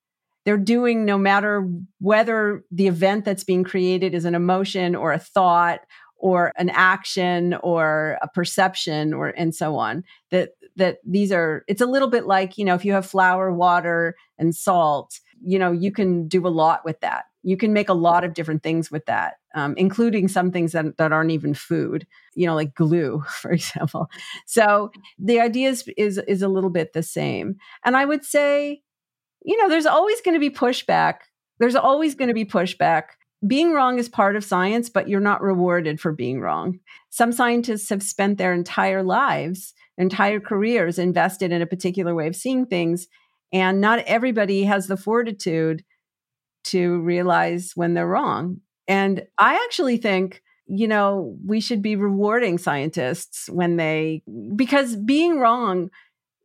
they're 0.44 0.58
doing 0.58 1.04
no 1.04 1.18
matter 1.18 1.68
whether 1.98 2.64
the 2.70 2.86
event 2.86 3.24
that's 3.24 3.44
being 3.44 3.64
created 3.64 4.14
is 4.14 4.24
an 4.24 4.34
emotion 4.34 4.94
or 4.94 5.12
a 5.12 5.18
thought 5.18 5.80
or 6.16 6.52
an 6.56 6.70
action 6.70 7.54
or 7.62 8.18
a 8.22 8.28
perception 8.28 9.14
or 9.14 9.28
and 9.28 9.54
so 9.54 9.76
on 9.76 10.04
that 10.30 10.50
that 10.80 10.98
these 11.04 11.30
are 11.30 11.64
it's 11.68 11.80
a 11.80 11.86
little 11.86 12.08
bit 12.08 12.26
like 12.26 12.58
you 12.58 12.64
know 12.64 12.74
if 12.74 12.84
you 12.84 12.92
have 12.92 13.06
flour 13.06 13.52
water 13.52 14.16
and 14.38 14.54
salt 14.54 15.20
you 15.42 15.58
know 15.58 15.72
you 15.72 15.92
can 15.92 16.26
do 16.28 16.46
a 16.46 16.48
lot 16.48 16.84
with 16.84 17.00
that. 17.00 17.24
You 17.42 17.56
can 17.56 17.72
make 17.72 17.88
a 17.88 17.94
lot 17.94 18.24
of 18.24 18.34
different 18.34 18.62
things 18.62 18.90
with 18.90 19.06
that 19.06 19.36
um, 19.54 19.74
including 19.76 20.28
some 20.28 20.50
things 20.50 20.72
that, 20.72 20.96
that 20.98 21.12
aren't 21.12 21.30
even 21.30 21.54
food 21.54 22.06
you 22.34 22.46
know 22.46 22.54
like 22.54 22.74
glue 22.74 23.22
for 23.28 23.52
example. 23.52 24.10
So 24.46 24.90
the 25.18 25.40
idea 25.40 25.68
is, 25.68 25.88
is 25.96 26.18
is 26.18 26.42
a 26.42 26.48
little 26.48 26.70
bit 26.70 26.92
the 26.92 27.02
same. 27.02 27.56
And 27.84 27.96
i 27.96 28.04
would 28.04 28.24
say 28.24 28.82
you 29.44 29.56
know 29.56 29.68
there's 29.68 29.86
always 29.86 30.20
going 30.20 30.34
to 30.34 30.40
be 30.40 30.50
pushback. 30.50 31.16
There's 31.58 31.76
always 31.76 32.14
going 32.14 32.28
to 32.28 32.34
be 32.34 32.44
pushback. 32.44 33.04
Being 33.46 33.72
wrong 33.72 33.98
is 33.98 34.08
part 34.08 34.36
of 34.36 34.44
science 34.44 34.88
but 34.88 35.08
you're 35.08 35.20
not 35.20 35.42
rewarded 35.42 36.00
for 36.00 36.12
being 36.12 36.40
wrong. 36.40 36.80
Some 37.10 37.32
scientists 37.32 37.88
have 37.88 38.02
spent 38.02 38.38
their 38.38 38.52
entire 38.52 39.02
lives 39.02 39.74
entire 40.00 40.40
careers 40.40 40.98
invested 40.98 41.52
in 41.52 41.62
a 41.62 41.66
particular 41.66 42.14
way 42.14 42.26
of 42.26 42.34
seeing 42.34 42.66
things 42.66 43.06
and 43.52 43.80
not 43.80 44.00
everybody 44.00 44.64
has 44.64 44.86
the 44.86 44.96
fortitude 44.96 45.84
to 46.64 47.00
realize 47.00 47.72
when 47.74 47.94
they're 47.94 48.06
wrong. 48.06 48.60
And 48.88 49.22
I 49.38 49.54
actually 49.64 49.96
think, 49.96 50.42
you 50.66 50.88
know, 50.88 51.36
we 51.44 51.60
should 51.60 51.82
be 51.82 51.96
rewarding 51.96 52.58
scientists 52.58 53.48
when 53.48 53.76
they, 53.76 54.22
because 54.56 54.96
being 54.96 55.38
wrong 55.38 55.90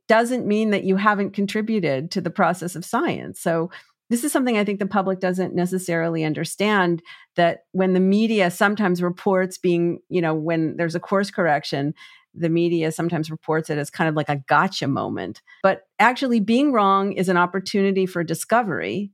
doesn't 0.08 0.48
mean 0.48 0.72
that 0.72 0.84
you 0.84 0.96
haven't 0.96 1.32
contributed 1.32 2.12
to 2.12 2.22
the 2.22 2.30
process 2.30 2.76
of 2.76 2.86
science. 2.86 3.40
So, 3.40 3.72
this 4.12 4.24
is 4.24 4.32
something 4.32 4.56
I 4.56 4.64
think 4.64 4.78
the 4.78 4.86
public 4.86 5.20
doesn't 5.20 5.56
necessarily 5.56 6.24
understand 6.24 7.02
that 7.38 7.62
when 7.72 7.94
the 7.94 8.00
media 8.00 8.52
sometimes 8.52 9.02
reports 9.02 9.58
being, 9.58 9.98
you 10.10 10.22
know, 10.22 10.36
when 10.36 10.78
there's 10.78 10.94
a 10.94 11.00
course 11.00 11.32
correction, 11.32 11.96
the 12.38 12.50
media 12.50 12.92
sometimes 12.92 13.32
reports 13.32 13.70
it 13.70 13.78
as 13.78 13.90
kind 13.90 14.10
of 14.10 14.16
like 14.16 14.30
a 14.30 14.38
gotcha 14.48 14.88
moment. 14.88 15.42
But 15.64 15.84
actually, 16.00 16.40
being 16.40 16.72
wrong 16.72 17.14
is 17.14 17.30
an 17.30 17.38
opportunity 17.38 18.06
for 18.06 18.24
discovery 18.24 19.12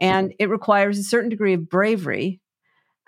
and 0.00 0.34
it 0.38 0.48
requires 0.48 0.98
a 0.98 1.04
certain 1.04 1.30
degree 1.30 1.54
of 1.54 1.68
bravery. 1.68 2.40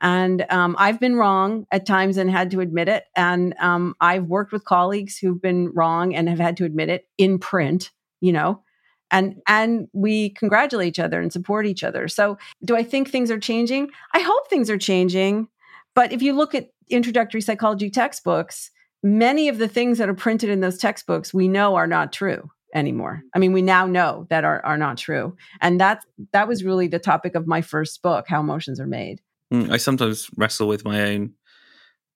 And 0.01 0.47
um, 0.51 0.77
I've 0.79 1.01
been 1.01 1.17
wrong 1.17 1.67
at 1.73 1.87
times 1.87 2.17
and 2.17 2.31
had 2.31 2.51
to 2.53 2.61
admit 2.61 2.89
it. 2.89 3.05
And 3.17 3.55
um, 3.59 3.95
I've 4.01 4.27
worked 4.27 4.53
with 4.53 4.65
colleagues 4.65 5.19
who've 5.19 5.41
been 5.41 5.71
wrong 5.75 6.15
and 6.15 6.29
have 6.29 6.39
had 6.39 6.57
to 6.59 6.65
admit 6.65 6.91
it 6.91 7.09
in 7.19 7.39
print, 7.39 7.91
you 8.21 8.33
know, 8.33 8.63
and 9.11 9.41
and 9.47 9.89
we 9.93 10.31
congratulate 10.31 10.89
each 10.89 10.99
other 10.99 11.21
and 11.21 11.33
support 11.33 11.67
each 11.67 11.83
other. 11.83 12.07
So, 12.09 12.39
do 12.65 12.77
I 12.77 12.83
think 12.83 13.09
things 13.09 13.31
are 13.31 13.39
changing? 13.39 13.91
I 14.13 14.21
hope 14.21 14.49
things 14.49 14.71
are 14.71 14.79
changing. 14.79 15.49
But 15.95 16.13
if 16.13 16.23
you 16.23 16.33
look 16.33 16.55
at 16.55 16.71
introductory 16.91 17.41
psychology 17.41 17.91
textbooks, 17.91 18.71
many 19.05 19.49
of 19.49 19.59
the 19.59 19.69
things 19.69 19.99
that 19.99 20.09
are 20.09 20.15
printed 20.15 20.49
in 20.49 20.61
those 20.61 20.79
textbooks 20.79 21.33
we 21.33 21.47
know 21.47 21.77
are 21.77 21.87
not 21.87 22.13
true 22.13 22.51
anymore. 22.75 23.23
I 23.35 23.39
mean, 23.39 23.53
we 23.53 23.63
now 23.63 23.87
know 23.87 24.27
that 24.31 24.45
are, 24.45 24.65
are 24.65 24.79
not 24.79 24.97
true. 24.97 25.37
And 25.61 25.79
that 25.81 26.05
that 26.33 26.49
was 26.49 26.65
really 26.65 26.89
the 26.89 26.99
topic 26.99 27.37
of 27.37 27.47
my 27.47 27.61
first 27.61 28.03
book, 28.03 28.25
How 28.27 28.41
Emotions 28.41 28.81
Are 28.81 28.87
Made. 28.87 29.21
Mm, 29.53 29.71
I 29.71 29.77
sometimes 29.77 30.29
wrestle 30.37 30.67
with 30.67 30.85
my 30.85 31.03
own 31.03 31.35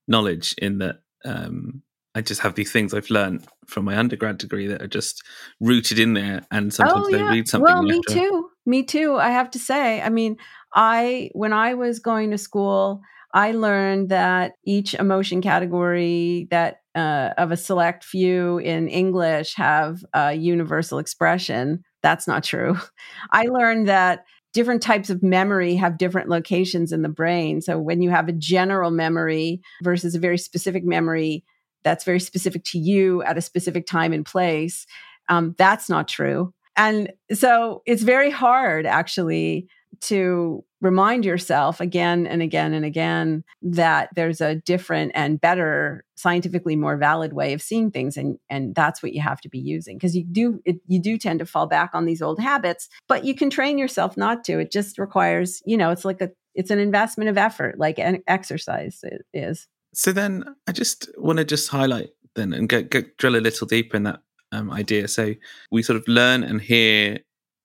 knowledge 0.08 0.54
in 0.58 0.78
that 0.78 0.96
um, 1.24 1.82
I 2.14 2.22
just 2.22 2.40
have 2.40 2.54
these 2.54 2.72
things 2.72 2.94
I've 2.94 3.10
learned 3.10 3.46
from 3.66 3.84
my 3.84 3.96
undergrad 3.96 4.38
degree 4.38 4.66
that 4.68 4.82
are 4.82 4.88
just 4.88 5.22
rooted 5.60 5.98
in 5.98 6.14
there. 6.14 6.40
And 6.50 6.72
sometimes 6.72 7.06
oh, 7.06 7.10
yeah. 7.10 7.18
they 7.18 7.22
read 7.24 7.48
something. 7.48 7.64
Well, 7.64 7.82
me 7.82 8.00
to... 8.08 8.14
too. 8.14 8.50
Me 8.64 8.82
too. 8.82 9.16
I 9.16 9.30
have 9.30 9.50
to 9.52 9.58
say. 9.58 10.00
I 10.00 10.08
mean, 10.08 10.38
I 10.74 11.30
when 11.34 11.52
I 11.52 11.74
was 11.74 12.00
going 12.00 12.30
to 12.30 12.38
school, 12.38 13.02
I 13.34 13.52
learned 13.52 14.08
that 14.08 14.52
each 14.64 14.94
emotion 14.94 15.42
category 15.42 16.48
that 16.50 16.80
uh, 16.94 17.30
of 17.36 17.52
a 17.52 17.56
select 17.56 18.04
few 18.04 18.58
in 18.58 18.88
English 18.88 19.54
have 19.54 20.04
a 20.14 20.34
universal 20.34 20.98
expression. 20.98 21.84
That's 22.02 22.26
not 22.26 22.44
true. 22.44 22.76
I 23.30 23.44
learned 23.44 23.88
that 23.88 24.24
different 24.54 24.82
types 24.82 25.10
of 25.10 25.22
memory 25.22 25.74
have 25.76 25.98
different 25.98 26.28
locations 26.28 26.90
in 26.90 27.02
the 27.02 27.08
brain. 27.08 27.60
So 27.60 27.78
when 27.78 28.02
you 28.02 28.10
have 28.10 28.28
a 28.28 28.32
general 28.32 28.90
memory 28.90 29.60
versus 29.82 30.14
a 30.14 30.18
very 30.18 30.38
specific 30.38 30.84
memory 30.84 31.44
that's 31.84 32.04
very 32.04 32.20
specific 32.20 32.64
to 32.64 32.78
you 32.78 33.22
at 33.22 33.38
a 33.38 33.42
specific 33.42 33.86
time 33.86 34.12
and 34.12 34.24
place, 34.24 34.86
um, 35.28 35.54
that's 35.58 35.88
not 35.88 36.08
true. 36.08 36.52
And 36.76 37.12
so 37.32 37.82
it's 37.86 38.02
very 38.02 38.30
hard 38.30 38.86
actually 38.86 39.68
to 40.02 40.64
remind 40.80 41.24
yourself 41.24 41.80
again 41.80 42.26
and 42.26 42.42
again 42.42 42.72
and 42.72 42.84
again 42.84 43.44
that 43.62 44.10
there's 44.14 44.40
a 44.40 44.56
different 44.56 45.12
and 45.14 45.40
better 45.40 46.04
scientifically 46.16 46.76
more 46.76 46.96
valid 46.96 47.32
way 47.32 47.52
of 47.52 47.62
seeing 47.62 47.90
things 47.90 48.16
and 48.16 48.38
and 48.48 48.74
that's 48.74 49.02
what 49.02 49.12
you 49.12 49.20
have 49.20 49.40
to 49.40 49.48
be 49.48 49.58
using 49.58 49.96
because 49.96 50.16
you 50.16 50.24
do 50.24 50.60
it, 50.64 50.76
you 50.86 51.00
do 51.00 51.18
tend 51.18 51.38
to 51.38 51.46
fall 51.46 51.66
back 51.66 51.90
on 51.94 52.04
these 52.04 52.22
old 52.22 52.40
habits 52.40 52.88
but 53.08 53.24
you 53.24 53.34
can 53.34 53.50
train 53.50 53.78
yourself 53.78 54.16
not 54.16 54.44
to. 54.44 54.58
It 54.58 54.70
just 54.70 54.98
requires 54.98 55.62
you 55.66 55.76
know 55.76 55.90
it's 55.90 56.04
like 56.04 56.20
a 56.20 56.30
it's 56.54 56.70
an 56.70 56.78
investment 56.78 57.30
of 57.30 57.38
effort 57.38 57.78
like 57.78 57.98
an 57.98 58.22
exercise 58.26 59.02
is. 59.32 59.66
So 59.94 60.12
then 60.12 60.44
i 60.68 60.72
just 60.72 61.08
want 61.16 61.38
to 61.38 61.44
just 61.44 61.68
highlight 61.68 62.10
then 62.34 62.52
and 62.52 62.68
get 62.68 63.16
drill 63.16 63.36
a 63.36 63.38
little 63.38 63.66
deeper 63.66 63.96
in 63.96 64.04
that 64.04 64.20
um, 64.52 64.70
idea. 64.70 65.08
So 65.08 65.34
we 65.70 65.82
sort 65.82 65.98
of 65.98 66.08
learn 66.08 66.42
and 66.42 66.60
hear 66.60 67.18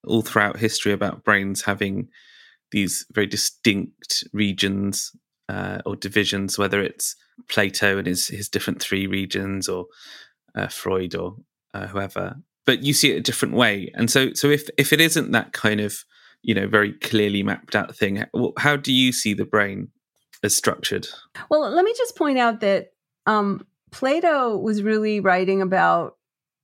all 0.06 0.22
throughout 0.22 0.58
history 0.58 0.92
about 0.92 1.24
brains 1.24 1.62
having 1.62 2.08
these 2.74 3.06
very 3.12 3.26
distinct 3.26 4.24
regions 4.32 5.12
uh, 5.48 5.78
or 5.86 5.94
divisions, 5.94 6.58
whether 6.58 6.82
it's 6.82 7.14
Plato 7.48 7.98
and 7.98 8.06
his 8.06 8.28
his 8.28 8.48
different 8.48 8.82
three 8.82 9.06
regions, 9.06 9.68
or 9.68 9.86
uh, 10.56 10.66
Freud, 10.66 11.14
or 11.14 11.36
uh, 11.72 11.86
whoever. 11.86 12.36
But 12.66 12.82
you 12.82 12.92
see 12.92 13.12
it 13.12 13.18
a 13.18 13.20
different 13.20 13.54
way, 13.54 13.92
and 13.94 14.10
so 14.10 14.32
so 14.34 14.50
if 14.50 14.68
if 14.76 14.92
it 14.92 15.00
isn't 15.00 15.30
that 15.30 15.52
kind 15.52 15.80
of 15.80 16.04
you 16.42 16.54
know 16.54 16.66
very 16.66 16.92
clearly 16.94 17.44
mapped 17.44 17.76
out 17.76 17.94
thing, 17.94 18.24
how 18.58 18.76
do 18.76 18.92
you 18.92 19.12
see 19.12 19.34
the 19.34 19.44
brain 19.44 19.88
as 20.42 20.56
structured? 20.56 21.06
Well, 21.48 21.70
let 21.70 21.84
me 21.84 21.94
just 21.96 22.16
point 22.16 22.38
out 22.38 22.60
that 22.60 22.92
um, 23.26 23.64
Plato 23.92 24.58
was 24.58 24.82
really 24.82 25.20
writing 25.20 25.62
about 25.62 26.16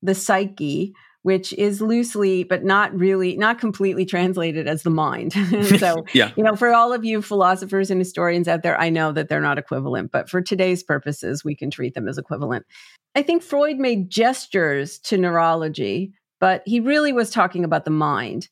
the 0.03 0.15
psyche 0.17 0.93
which 1.23 1.53
is 1.55 1.81
loosely 1.81 2.45
but 2.45 2.65
not 2.65 2.95
really 2.99 3.37
not 3.37 3.59
completely 3.59 4.05
translated 4.05 4.67
as 4.67 4.83
the 4.83 4.91
mind. 4.91 5.35
So 5.79 6.05
yeah. 6.13 6.33
you 6.37 6.43
know 6.43 6.57
for 6.57 6.73
all 6.73 6.93
of 6.93 7.05
you 7.05 7.23
philosophers 7.23 7.91
and 7.91 8.01
historians 8.01 8.49
out 8.49 8.63
there 8.63 8.79
i 8.81 8.89
know 8.89 9.13
that 9.13 9.29
they're 9.29 9.41
not 9.41 9.59
equivalent 9.59 10.11
but 10.11 10.29
for 10.29 10.41
today's 10.41 10.83
purposes 10.83 11.45
we 11.45 11.55
can 11.55 11.71
treat 11.71 11.95
them 11.95 12.09
as 12.09 12.19
equivalent. 12.19 12.67
I 13.15 13.23
think 13.23 13.43
freud 13.43 13.79
made 13.79 14.11
gestures 14.11 14.99
to 15.01 15.19
neurology 15.19 16.13
but 16.41 16.63
he 16.65 16.81
really 16.81 17.13
was 17.13 17.31
talking 17.31 17.65
about 17.65 17.85
the 17.85 17.91
mind. 17.91 18.49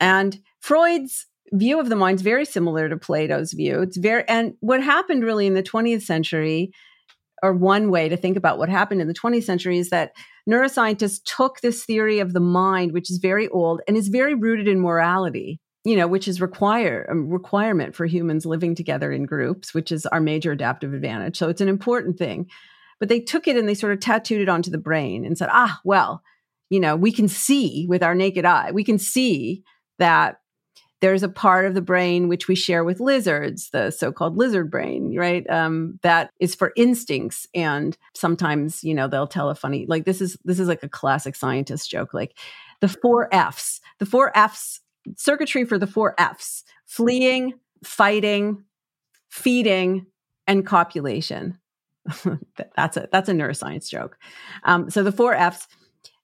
And 0.00 0.40
freud's 0.60 1.26
view 1.52 1.78
of 1.78 1.88
the 1.88 1.96
mind 1.96 2.16
is 2.16 2.22
very 2.22 2.44
similar 2.44 2.88
to 2.88 2.96
plato's 2.96 3.52
view. 3.52 3.82
It's 3.82 3.96
very 3.96 4.24
and 4.28 4.54
what 4.60 4.82
happened 4.82 5.24
really 5.24 5.46
in 5.46 5.54
the 5.54 5.62
20th 5.62 6.02
century 6.02 6.72
or 7.42 7.52
one 7.52 7.90
way 7.90 8.08
to 8.08 8.16
think 8.16 8.36
about 8.36 8.58
what 8.58 8.68
happened 8.68 9.00
in 9.00 9.08
the 9.08 9.14
20th 9.14 9.44
century 9.44 9.78
is 9.78 9.90
that 9.90 10.12
neuroscientists 10.48 11.20
took 11.24 11.60
this 11.60 11.84
theory 11.84 12.20
of 12.20 12.32
the 12.32 12.40
mind, 12.40 12.92
which 12.92 13.10
is 13.10 13.18
very 13.18 13.48
old 13.48 13.80
and 13.86 13.96
is 13.96 14.08
very 14.08 14.34
rooted 14.34 14.66
in 14.66 14.80
morality, 14.80 15.60
you 15.84 15.96
know, 15.96 16.06
which 16.06 16.26
is 16.26 16.40
require 16.40 17.06
a 17.08 17.14
requirement 17.14 17.94
for 17.94 18.06
humans 18.06 18.46
living 18.46 18.74
together 18.74 19.12
in 19.12 19.26
groups, 19.26 19.74
which 19.74 19.92
is 19.92 20.06
our 20.06 20.20
major 20.20 20.52
adaptive 20.52 20.94
advantage. 20.94 21.36
So 21.36 21.48
it's 21.48 21.60
an 21.60 21.68
important 21.68 22.18
thing. 22.18 22.46
but 23.00 23.08
they 23.08 23.20
took 23.20 23.46
it 23.46 23.56
and 23.56 23.68
they 23.68 23.74
sort 23.74 23.92
of 23.92 24.00
tattooed 24.00 24.40
it 24.40 24.48
onto 24.48 24.70
the 24.70 24.78
brain 24.78 25.24
and 25.24 25.38
said, 25.38 25.48
ah, 25.52 25.78
well, 25.84 26.22
you 26.70 26.80
know, 26.80 26.96
we 26.96 27.12
can 27.12 27.28
see 27.28 27.86
with 27.88 28.02
our 28.02 28.14
naked 28.14 28.44
eye, 28.44 28.72
we 28.72 28.84
can 28.84 28.98
see 28.98 29.62
that 29.98 30.36
there's 31.00 31.22
a 31.22 31.28
part 31.28 31.66
of 31.66 31.74
the 31.74 31.80
brain 31.80 32.28
which 32.28 32.48
we 32.48 32.54
share 32.54 32.82
with 32.82 33.00
lizards, 33.00 33.70
the 33.70 33.90
so-called 33.90 34.36
lizard 34.36 34.70
brain, 34.70 35.16
right? 35.16 35.48
Um, 35.48 35.98
that 36.02 36.30
is 36.40 36.54
for 36.54 36.72
instincts, 36.76 37.46
and 37.54 37.96
sometimes 38.14 38.82
you 38.82 38.94
know 38.94 39.06
they'll 39.06 39.26
tell 39.26 39.50
a 39.50 39.54
funny 39.54 39.86
like 39.86 40.04
this 40.04 40.20
is 40.20 40.36
this 40.44 40.58
is 40.58 40.68
like 40.68 40.82
a 40.82 40.88
classic 40.88 41.36
scientist 41.36 41.90
joke, 41.90 42.12
like 42.12 42.36
the 42.80 42.88
four 42.88 43.32
Fs, 43.32 43.80
the 43.98 44.06
four 44.06 44.36
Fs 44.36 44.80
circuitry 45.16 45.64
for 45.64 45.78
the 45.78 45.86
four 45.86 46.14
Fs: 46.18 46.64
fleeing, 46.86 47.54
fighting, 47.84 48.64
feeding, 49.28 50.06
and 50.46 50.66
copulation. 50.66 51.58
that's 52.76 52.96
a 52.96 53.08
that's 53.12 53.28
a 53.28 53.32
neuroscience 53.32 53.88
joke. 53.88 54.18
Um, 54.64 54.90
so 54.90 55.02
the 55.02 55.12
four 55.12 55.34
Fs, 55.34 55.68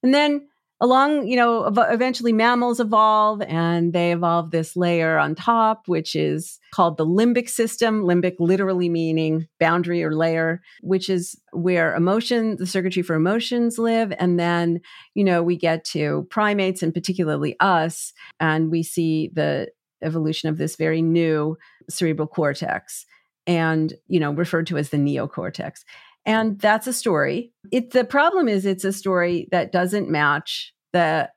and 0.03 0.13
then 0.13 0.49
along, 0.85 1.27
you 1.27 1.35
know, 1.35 1.65
eventually 1.65 2.33
mammals 2.33 2.79
evolve 2.79 3.41
and 3.43 3.95
they 3.95 4.13
evolve 4.13 4.51
this 4.51 4.77
layer 4.77 5.19
on 5.19 5.35
top, 5.35 5.89
which 5.89 6.15
is 6.15 6.61
called 6.75 6.99
the 6.99 7.07
limbic 7.07 7.49
system. 7.49 8.05
Limbic 8.05 8.35
literally 8.39 8.91
meaning 8.91 9.49
boundary 9.59 10.05
or 10.05 10.15
layer, 10.15 10.61
which 10.83 11.09
is 11.09 11.41
where 11.53 11.97
emotion, 11.97 12.57
the 12.57 12.67
circuitry 12.67 13.03
for 13.03 13.17
emotions 13.17 13.79
live. 13.79 14.13
And 14.19 14.39
then, 14.39 14.81
you 15.15 15.25
know, 15.25 15.43
we 15.43 15.57
get 15.57 15.85
to 15.87 16.27
primates 16.29 16.83
and 16.83 16.93
particularly 16.93 17.57
us, 17.61 18.13
and 18.39 18.71
we 18.71 18.83
see 18.83 19.31
the 19.33 19.69
evolution 20.03 20.51
of 20.51 20.59
this 20.59 20.77
very 20.77 21.01
new 21.01 21.57
cerebral 21.89 22.29
cortex 22.29 23.07
and, 23.47 23.95
you 24.07 24.21
know, 24.21 24.33
referred 24.33 24.67
to 24.67 24.77
as 24.77 24.91
the 24.91 24.99
neocortex. 24.99 25.81
And 26.27 26.59
that's 26.59 26.87
a 26.87 26.93
story. 26.93 27.53
It, 27.71 27.93
the 27.93 28.05
problem 28.05 28.49
is 28.49 28.67
it's 28.67 28.85
a 28.85 28.93
story 28.93 29.49
that 29.51 29.73
doesn't 29.73 30.11
match 30.11 30.74
the 30.95 31.29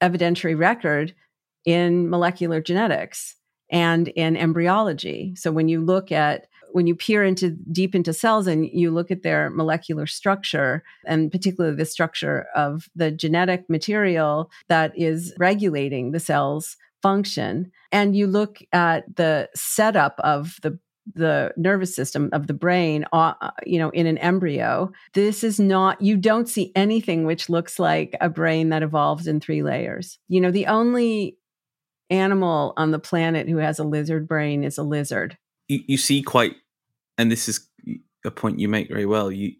evidentiary 0.00 0.56
record 0.56 1.14
in 1.64 2.08
molecular 2.08 2.60
genetics 2.60 3.34
and 3.70 4.08
in 4.08 4.36
embryology. 4.36 5.34
So 5.36 5.50
when 5.50 5.68
you 5.68 5.80
look 5.80 6.12
at 6.12 6.46
when 6.72 6.86
you 6.86 6.94
peer 6.94 7.24
into 7.24 7.56
deep 7.72 7.94
into 7.94 8.12
cells 8.12 8.46
and 8.46 8.66
you 8.66 8.90
look 8.90 9.10
at 9.10 9.22
their 9.22 9.48
molecular 9.48 10.06
structure 10.06 10.84
and 11.06 11.32
particularly 11.32 11.74
the 11.74 11.86
structure 11.86 12.46
of 12.54 12.90
the 12.94 13.10
genetic 13.10 13.64
material 13.70 14.50
that 14.68 14.92
is 14.94 15.34
regulating 15.38 16.12
the 16.12 16.20
cell's 16.20 16.76
function 17.02 17.72
and 17.90 18.14
you 18.14 18.26
look 18.26 18.58
at 18.72 19.04
the 19.16 19.48
setup 19.54 20.20
of 20.22 20.56
the 20.62 20.78
the 21.14 21.52
nervous 21.56 21.94
system 21.94 22.28
of 22.32 22.46
the 22.46 22.54
brain 22.54 23.04
uh, 23.12 23.34
uh, 23.40 23.50
you 23.64 23.78
know 23.78 23.90
in 23.90 24.06
an 24.06 24.18
embryo 24.18 24.90
this 25.14 25.42
is 25.42 25.58
not 25.58 26.00
you 26.00 26.16
don't 26.16 26.48
see 26.48 26.72
anything 26.74 27.24
which 27.24 27.48
looks 27.48 27.78
like 27.78 28.14
a 28.20 28.28
brain 28.28 28.68
that 28.70 28.82
evolves 28.82 29.26
in 29.26 29.40
three 29.40 29.62
layers. 29.62 30.18
You 30.28 30.40
know 30.40 30.50
the 30.50 30.66
only 30.66 31.36
animal 32.10 32.72
on 32.76 32.90
the 32.90 32.98
planet 32.98 33.48
who 33.48 33.58
has 33.58 33.78
a 33.78 33.84
lizard 33.84 34.26
brain 34.26 34.64
is 34.64 34.78
a 34.78 34.82
lizard. 34.82 35.36
You, 35.68 35.80
you 35.86 35.96
see 35.98 36.22
quite 36.22 36.56
and 37.16 37.30
this 37.30 37.48
is 37.48 37.66
a 38.24 38.30
point 38.30 38.58
you 38.58 38.68
make 38.68 38.88
very 38.88 39.06
well 39.06 39.30
you 39.30 39.52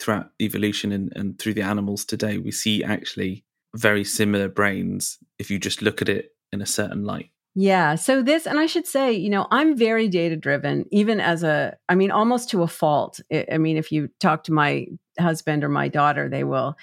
throughout 0.00 0.30
evolution 0.40 0.92
and, 0.92 1.12
and 1.14 1.38
through 1.38 1.54
the 1.54 1.62
animals 1.62 2.04
today 2.04 2.38
we 2.38 2.50
see 2.50 2.82
actually 2.82 3.44
very 3.74 4.04
similar 4.04 4.48
brains 4.48 5.18
if 5.38 5.50
you 5.50 5.58
just 5.58 5.82
look 5.82 6.02
at 6.02 6.08
it 6.08 6.30
in 6.52 6.60
a 6.60 6.66
certain 6.66 7.04
light 7.04 7.30
yeah. 7.54 7.94
So 7.94 8.20
this, 8.20 8.46
and 8.46 8.58
I 8.58 8.66
should 8.66 8.86
say, 8.86 9.12
you 9.12 9.30
know, 9.30 9.46
I'm 9.50 9.76
very 9.76 10.08
data 10.08 10.36
driven, 10.36 10.86
even 10.90 11.20
as 11.20 11.44
a, 11.44 11.76
I 11.88 11.94
mean, 11.94 12.10
almost 12.10 12.50
to 12.50 12.62
a 12.62 12.68
fault. 12.68 13.20
I 13.32 13.58
mean, 13.58 13.76
if 13.76 13.92
you 13.92 14.08
talk 14.18 14.44
to 14.44 14.52
my 14.52 14.88
husband 15.20 15.62
or 15.62 15.68
my 15.68 15.86
daughter, 15.86 16.28
they 16.28 16.42
will, 16.42 16.76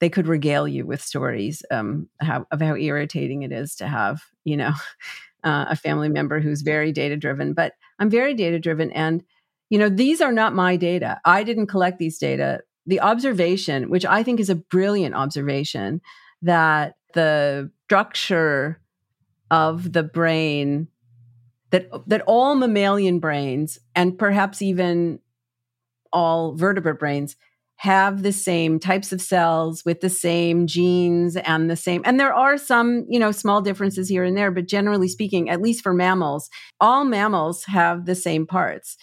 they 0.00 0.10
could 0.10 0.26
regale 0.26 0.68
you 0.68 0.84
with 0.84 1.00
stories 1.00 1.62
um, 1.70 2.08
how, 2.20 2.46
of 2.50 2.60
how 2.60 2.76
irritating 2.76 3.42
it 3.42 3.52
is 3.52 3.74
to 3.76 3.86
have, 3.86 4.20
you 4.44 4.58
know, 4.58 4.72
uh, 5.44 5.66
a 5.70 5.76
family 5.76 6.10
member 6.10 6.40
who's 6.40 6.60
very 6.60 6.92
data 6.92 7.16
driven. 7.16 7.54
But 7.54 7.72
I'm 7.98 8.10
very 8.10 8.34
data 8.34 8.58
driven. 8.58 8.92
And, 8.92 9.24
you 9.70 9.78
know, 9.78 9.88
these 9.88 10.20
are 10.20 10.32
not 10.32 10.54
my 10.54 10.76
data. 10.76 11.20
I 11.24 11.42
didn't 11.42 11.68
collect 11.68 11.98
these 11.98 12.18
data. 12.18 12.60
The 12.84 13.00
observation, 13.00 13.88
which 13.88 14.04
I 14.04 14.22
think 14.22 14.40
is 14.40 14.50
a 14.50 14.56
brilliant 14.56 15.14
observation, 15.14 16.02
that 16.42 16.96
the 17.14 17.70
structure 17.86 18.81
of 19.52 19.92
the 19.92 20.02
brain 20.02 20.88
that 21.70 21.88
that 22.08 22.22
all 22.26 22.56
mammalian 22.56 23.20
brains 23.20 23.78
and 23.94 24.18
perhaps 24.18 24.62
even 24.62 25.20
all 26.12 26.54
vertebrate 26.54 26.98
brains 26.98 27.36
have 27.76 28.22
the 28.22 28.32
same 28.32 28.78
types 28.78 29.12
of 29.12 29.20
cells 29.20 29.84
with 29.84 30.00
the 30.00 30.08
same 30.08 30.66
genes 30.66 31.36
and 31.36 31.68
the 31.68 31.76
same 31.76 32.00
and 32.04 32.18
there 32.18 32.32
are 32.34 32.56
some 32.56 33.04
you 33.08 33.18
know 33.18 33.30
small 33.32 33.60
differences 33.60 34.08
here 34.08 34.24
and 34.24 34.36
there 34.36 34.50
but 34.50 34.66
generally 34.66 35.08
speaking 35.08 35.50
at 35.50 35.60
least 35.60 35.82
for 35.82 35.92
mammals 35.92 36.48
all 36.80 37.04
mammals 37.04 37.64
have 37.64 38.06
the 38.06 38.14
same 38.14 38.46
parts. 38.46 38.96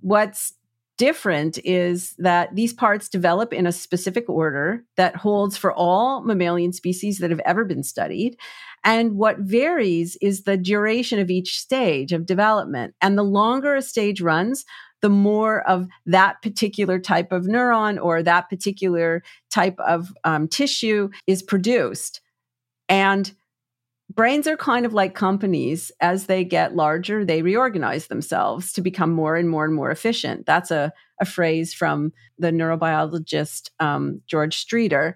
What's 0.00 0.52
different 0.98 1.58
is 1.64 2.14
that 2.18 2.54
these 2.54 2.72
parts 2.72 3.08
develop 3.08 3.52
in 3.52 3.66
a 3.66 3.72
specific 3.72 4.28
order 4.28 4.84
that 4.96 5.16
holds 5.16 5.56
for 5.56 5.72
all 5.72 6.22
mammalian 6.22 6.72
species 6.72 7.18
that 7.18 7.30
have 7.30 7.40
ever 7.40 7.64
been 7.64 7.82
studied 7.82 8.36
and 8.84 9.16
what 9.16 9.38
varies 9.38 10.16
is 10.20 10.42
the 10.42 10.56
duration 10.56 11.18
of 11.18 11.30
each 11.30 11.58
stage 11.60 12.12
of 12.12 12.26
development. 12.26 12.94
And 13.00 13.16
the 13.16 13.22
longer 13.22 13.76
a 13.76 13.82
stage 13.82 14.20
runs, 14.20 14.64
the 15.00 15.08
more 15.08 15.62
of 15.68 15.88
that 16.06 16.42
particular 16.42 16.98
type 16.98 17.32
of 17.32 17.44
neuron 17.44 18.02
or 18.02 18.22
that 18.22 18.48
particular 18.48 19.22
type 19.50 19.78
of 19.78 20.12
um, 20.24 20.48
tissue 20.48 21.10
is 21.26 21.42
produced. 21.42 22.20
And 22.88 23.32
brains 24.14 24.46
are 24.46 24.56
kind 24.56 24.86
of 24.86 24.92
like 24.92 25.14
companies. 25.14 25.92
As 26.00 26.26
they 26.26 26.44
get 26.44 26.76
larger, 26.76 27.24
they 27.24 27.42
reorganize 27.42 28.06
themselves 28.06 28.72
to 28.74 28.80
become 28.80 29.12
more 29.12 29.36
and 29.36 29.48
more 29.48 29.64
and 29.64 29.74
more 29.74 29.90
efficient. 29.90 30.46
That's 30.46 30.70
a, 30.70 30.92
a 31.20 31.24
phrase 31.24 31.72
from 31.74 32.12
the 32.38 32.50
neurobiologist 32.50 33.70
um, 33.80 34.20
George 34.26 34.64
Striedter. 34.64 35.14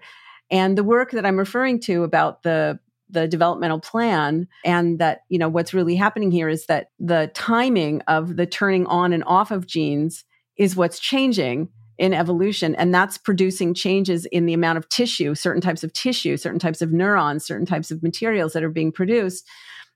And 0.49 0.77
the 0.77 0.83
work 0.83 1.11
that 1.11 1.25
I'm 1.25 1.37
referring 1.37 1.79
to 1.81 2.03
about 2.03 2.43
the 2.43 2.79
the 3.09 3.25
developmental 3.25 3.79
plan 3.79 4.49
and 4.65 4.99
that 4.99 5.21
you 5.29 5.39
know 5.39 5.47
what's 5.47 5.73
really 5.73 5.95
happening 5.95 6.29
here 6.29 6.49
is 6.49 6.65
that 6.65 6.87
the 6.99 7.31
timing 7.33 8.01
of 8.01 8.35
the 8.35 8.45
turning 8.45 8.85
on 8.87 9.13
and 9.13 9.23
off 9.25 9.49
of 9.49 9.65
genes 9.65 10.25
is 10.57 10.75
what's 10.75 10.99
changing 10.99 11.69
in 11.97 12.13
evolution 12.13 12.75
and 12.75 12.93
that's 12.93 13.17
producing 13.17 13.73
changes 13.73 14.25
in 14.25 14.45
the 14.45 14.53
amount 14.53 14.77
of 14.77 14.87
tissue 14.89 15.33
certain 15.35 15.61
types 15.61 15.83
of 15.83 15.91
tissue 15.93 16.37
certain 16.37 16.59
types 16.59 16.81
of 16.81 16.91
neurons 16.91 17.45
certain 17.45 17.65
types 17.65 17.91
of 17.91 18.03
materials 18.03 18.53
that 18.53 18.63
are 18.63 18.69
being 18.69 18.91
produced 18.91 19.47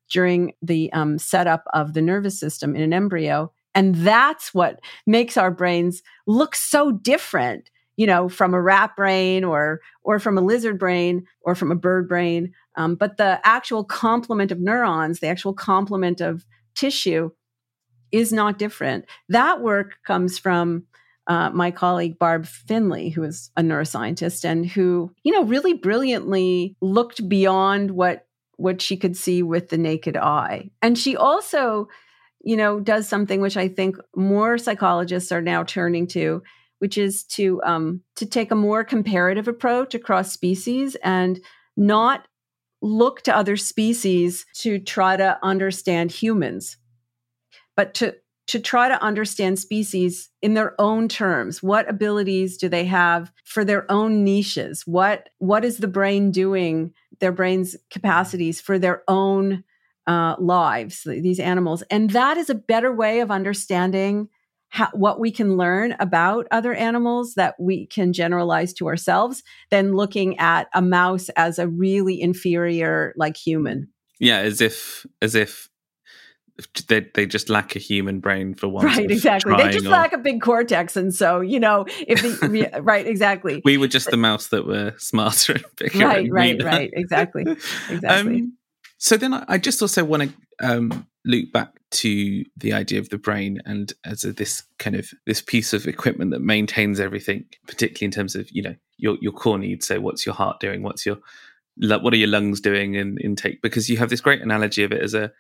during 0.10 0.54
the 0.62 0.92
um, 0.94 1.18
setup 1.18 1.64
of 1.74 1.94
the 1.94 2.02
nervous 2.02 2.40
system 2.40 2.76
in 2.76 2.82
an 2.82 2.94
embryo 2.94 3.52
and 3.74 3.96
that's 3.96 4.54
what 4.54 4.80
makes 5.06 5.38
our 5.38 5.52
brains 5.52 6.02
look 6.28 6.56
so 6.56 6.92
different 6.92 7.70
you 7.98 8.08
know 8.08 8.28
from 8.28 8.54
a 8.54 8.62
rat 8.62 8.96
brain 8.96 9.44
or 9.44 9.80
or 10.04 10.20
from 10.20 10.38
a 10.38 10.42
lizard 10.42 10.80
brain 10.80 11.26
or 11.42 11.56
from 11.56 11.72
a 11.72 11.76
bird 11.76 12.08
brain 12.10 12.52
um, 12.76 12.96
but 12.96 13.18
the 13.18 13.40
actual 13.44 13.84
complement 13.84 14.52
of 14.52 14.60
neurons, 14.60 15.20
the 15.20 15.28
actual 15.28 15.54
complement 15.54 16.22
of 16.22 16.46
tissue 16.76 17.32
is 18.12 18.32
not 18.32 18.60
different. 18.60 19.06
That 19.30 19.62
work 19.62 19.98
comes 20.06 20.38
from 20.38 20.84
uh, 21.28 21.50
my 21.52 21.72
colleague 21.72 22.18
Barb 22.18 22.46
Finlay, 22.46 23.10
who 23.10 23.24
is 23.24 23.52
a 23.56 23.62
neuroscientist 23.62 24.44
and 24.44 24.66
who, 24.66 25.14
you 25.24 25.32
know, 25.32 25.44
really 25.44 25.74
brilliantly 25.74 26.76
looked 26.82 27.28
beyond 27.28 27.92
what 27.92 28.26
what 28.58 28.82
she 28.82 28.96
could 28.96 29.18
see 29.18 29.42
with 29.42 29.70
the 29.70 29.78
naked 29.78 30.16
eye. 30.16 30.70
And 30.84 30.98
she 30.98 31.18
also, 31.18 31.88
you 32.44 32.56
know, 32.56 32.80
does 32.80 33.08
something 33.08 33.42
which 33.42 33.58
I 33.58 33.68
think 33.68 33.98
more 34.16 34.58
psychologists 34.58 35.32
are 35.32 35.42
now 35.42 35.64
turning 35.64 36.06
to, 36.08 36.44
which 36.80 36.98
is 36.98 37.24
to 37.26 37.62
um, 37.64 38.02
to 38.16 38.26
take 38.26 38.52
a 38.52 38.56
more 38.56 38.84
comparative 38.84 39.48
approach 39.48 39.96
across 39.96 40.32
species 40.32 40.96
and 41.04 41.40
not 41.78 42.28
look 42.82 43.22
to 43.22 43.36
other 43.36 43.58
species 43.58 44.46
to 44.56 44.80
try 44.80 45.16
to 45.16 45.38
understand 45.44 46.12
humans, 46.12 46.78
but 47.76 47.94
to 47.96 48.16
to 48.48 48.60
try 48.60 48.88
to 48.88 49.02
understand 49.02 49.60
species 49.60 50.30
in 50.42 50.54
their 50.56 50.80
own 50.80 51.08
terms. 51.08 51.62
What 51.62 51.90
abilities 51.90 52.58
do 52.58 52.70
they 52.70 52.86
have 52.86 53.32
for 53.46 53.64
their 53.64 53.90
own 53.92 54.24
niches? 54.24 54.84
What 54.86 55.30
what 55.38 55.64
is 55.64 55.78
the 55.78 55.88
brain 55.88 56.32
doing 56.32 56.94
their 57.20 57.32
brain's 57.32 57.76
capacities 57.90 58.60
for 58.60 58.80
their 58.80 59.04
own 59.08 59.64
uh, 60.08 60.36
lives 60.40 61.04
these 61.04 61.40
animals? 61.40 61.84
And 61.84 62.10
that 62.12 62.38
is 62.38 62.50
a 62.50 62.56
better 62.56 62.94
way 62.94 63.20
of 63.20 63.32
understanding 63.32 64.30
how, 64.70 64.90
what 64.94 65.20
we 65.20 65.32
can 65.32 65.58
learn 65.58 65.96
about 66.00 66.48
other 66.50 66.74
animals 66.74 67.36
that 67.36 67.56
we 67.60 67.88
can 67.88 68.14
generalize 68.14 68.74
to 68.74 68.88
ourselves 68.88 69.44
than 69.70 69.96
looking 69.96 70.38
at 70.40 70.68
a 70.74 70.82
mouse 70.82 71.30
as 71.36 71.60
a 71.60 71.68
really 71.68 72.20
inferior 72.20 73.14
like 73.18 73.38
human. 73.38 73.90
Yeah 74.20 74.40
as 74.40 74.62
if 74.62 75.06
as 75.22 75.36
if 75.36 75.70
they, 76.88 77.08
they 77.14 77.26
just 77.26 77.50
lack 77.50 77.76
a 77.76 77.80
human 77.80 78.20
brain 78.20 78.54
for 78.54 78.68
one 78.68 78.86
right 78.86 79.10
exactly. 79.10 79.56
They 79.56 79.70
just 79.70 79.86
or... 79.86 79.90
lack 79.90 80.14
a 80.14 80.18
big 80.18 80.42
cortex 80.42 80.96
and 80.96 81.14
so 81.14 81.42
you 81.42 81.60
know 81.60 81.86
if 82.08 82.22
the, 82.22 82.70
right 82.82 83.06
exactly. 83.06 83.62
We 83.64 83.78
were 83.78 83.88
just 83.88 84.10
the 84.10 84.18
mouse 84.18 84.48
that 84.48 84.66
were 84.66 84.94
smarter 84.98 85.54
and 85.54 85.66
bigger 85.78 86.06
right 86.06 86.32
right 86.32 86.64
right 86.64 86.90
exactly 86.94 87.44
exactly. 87.90 88.36
Um, 88.36 88.58
so 88.98 89.18
then 89.18 89.34
I, 89.34 89.46
I, 89.48 89.58
just 89.58 89.82
also 89.82 90.04
want 90.04 90.24
to 90.24 90.34
um, 90.60 91.08
loop 91.26 91.52
back 91.52 91.70
to 91.90 92.44
the 92.56 92.74
idea 92.74 93.00
of 93.00 93.10
the 93.10 93.18
brain 93.18 93.60
and 93.66 93.92
as 94.06 94.24
a, 94.24 94.32
this 94.32 94.64
kind 94.78 94.96
of 94.96 95.10
this 95.26 95.42
piece 95.42 95.74
of 95.74 95.88
equipment 95.88 96.32
that 96.32 96.42
maintains 96.42 97.00
everything 97.00 97.46
particularly 97.68 98.06
in 98.06 98.12
terms 98.12 98.36
of 98.36 98.50
you 98.52 98.62
know 98.62 98.76
your 99.02 99.18
your 99.20 99.34
core 99.34 99.58
needs. 99.58 99.88
So 99.88 100.00
what's 100.00 100.26
your 100.26 100.36
heart 100.36 100.60
doing? 100.60 100.84
What's 100.84 101.06
your 101.06 101.18
what 101.78 102.14
are 102.14 102.18
your 102.18 102.28
lungs 102.28 102.62
doing 102.62 102.96
in 102.96 103.18
intake? 103.18 103.62
Because 103.62 103.90
you 103.90 103.98
have 103.98 104.10
this 104.10 104.22
great 104.22 104.42
analogy 104.42 104.84
of 104.84 104.92
it 104.92 105.02
as 105.02 105.14
a 105.14 105.32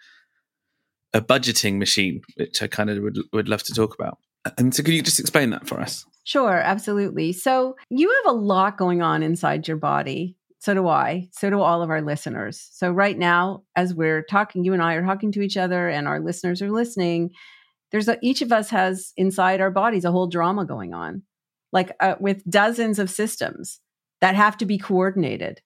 a 1.13 1.21
budgeting 1.21 1.77
machine, 1.77 2.21
which 2.35 2.61
I 2.61 2.67
kind 2.67 2.89
of 2.89 3.01
would 3.03 3.19
would 3.33 3.49
love 3.49 3.63
to 3.63 3.73
talk 3.73 3.93
about. 3.93 4.17
And 4.57 4.73
so, 4.73 4.83
could 4.83 4.93
you 4.93 5.01
just 5.01 5.19
explain 5.19 5.51
that 5.51 5.67
for 5.67 5.79
us? 5.79 6.05
Sure, 6.23 6.57
absolutely. 6.57 7.33
So, 7.33 7.75
you 7.89 8.09
have 8.09 8.33
a 8.33 8.37
lot 8.37 8.77
going 8.77 9.01
on 9.01 9.23
inside 9.23 9.67
your 9.67 9.77
body. 9.77 10.35
So 10.59 10.75
do 10.75 10.87
I. 10.87 11.27
So 11.31 11.49
do 11.49 11.59
all 11.59 11.81
of 11.81 11.89
our 11.89 12.03
listeners. 12.03 12.69
So, 12.71 12.91
right 12.91 13.17
now, 13.17 13.63
as 13.75 13.95
we're 13.95 14.21
talking, 14.21 14.63
you 14.63 14.73
and 14.73 14.81
I 14.81 14.93
are 14.93 15.05
talking 15.05 15.31
to 15.33 15.41
each 15.41 15.57
other, 15.57 15.89
and 15.89 16.07
our 16.07 16.19
listeners 16.19 16.61
are 16.61 16.71
listening. 16.71 17.31
There's 17.91 18.07
a, 18.07 18.17
each 18.21 18.41
of 18.41 18.51
us 18.51 18.69
has 18.69 19.11
inside 19.17 19.59
our 19.59 19.71
bodies 19.71 20.05
a 20.05 20.11
whole 20.11 20.27
drama 20.27 20.65
going 20.65 20.93
on, 20.93 21.23
like 21.73 21.91
uh, 21.99 22.15
with 22.19 22.47
dozens 22.49 22.99
of 22.99 23.09
systems 23.09 23.79
that 24.21 24.35
have 24.35 24.55
to 24.57 24.65
be 24.65 24.77
coordinated 24.77 25.61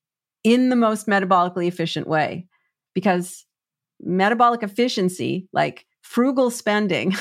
in 0.46 0.70
the 0.70 0.76
most 0.78 1.08
metabolically 1.08 1.68
efficient 1.68 2.08
way. 2.08 2.48
Because 2.94 3.46
metabolic 4.02 4.64
efficiency, 4.64 5.48
like 5.54 5.86
frugal 6.02 6.50
spending, 6.50 7.16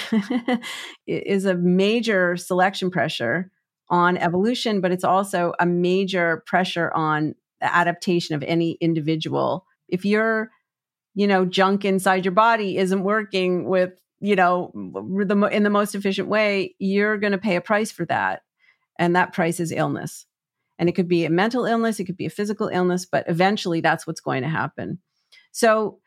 is 1.07 1.45
a 1.45 1.55
major 1.55 2.37
selection 2.37 2.91
pressure 2.91 3.51
on 3.89 4.17
evolution, 4.17 4.81
but 4.81 4.93
it's 4.93 5.05
also 5.05 5.53
a 5.61 5.67
major 5.67 6.43
pressure 6.47 6.93
on 6.95 7.35
the 7.61 7.75
adaptation 7.75 8.35
of 8.35 8.43
any 8.43 8.73
individual. 8.81 9.67
If 9.89 10.05
your, 10.05 10.51
you 11.15 11.27
know, 11.27 11.45
junk 11.45 11.85
inside 11.85 12.25
your 12.25 12.33
body 12.33 12.77
isn't 12.77 13.03
working 13.03 13.69
with, 13.69 13.93
you 14.21 14.37
know, 14.37 14.73
the, 14.75 15.49
in 15.53 15.63
the 15.63 15.71
most 15.71 15.95
efficient 15.95 16.29
way, 16.29 16.75
you're 16.79 17.19
going 17.19 17.33
to 17.33 17.39
pay 17.39 17.57
a 17.57 17.61
price 17.61 17.91
for 17.93 18.05
that. 18.07 18.43
And 18.99 19.15
that 19.17 19.33
price 19.33 19.61
is 19.61 19.73
illness. 19.73 20.27
And 20.79 20.89
it 20.89 20.93
could 20.93 21.09
be 21.09 21.25
a 21.25 21.31
mental 21.31 21.67
illness, 21.67 22.01
it 22.01 22.05
could 22.05 22.17
be 22.17 22.27
a 22.27 22.31
physical 22.31 22.69
illness, 22.69 23.07
but 23.07 23.25
eventually 23.29 23.81
that's 23.81 24.07
what's 24.07 24.21
going 24.21 24.43
to 24.43 24.49
happen. 24.49 24.99
So 25.53 26.01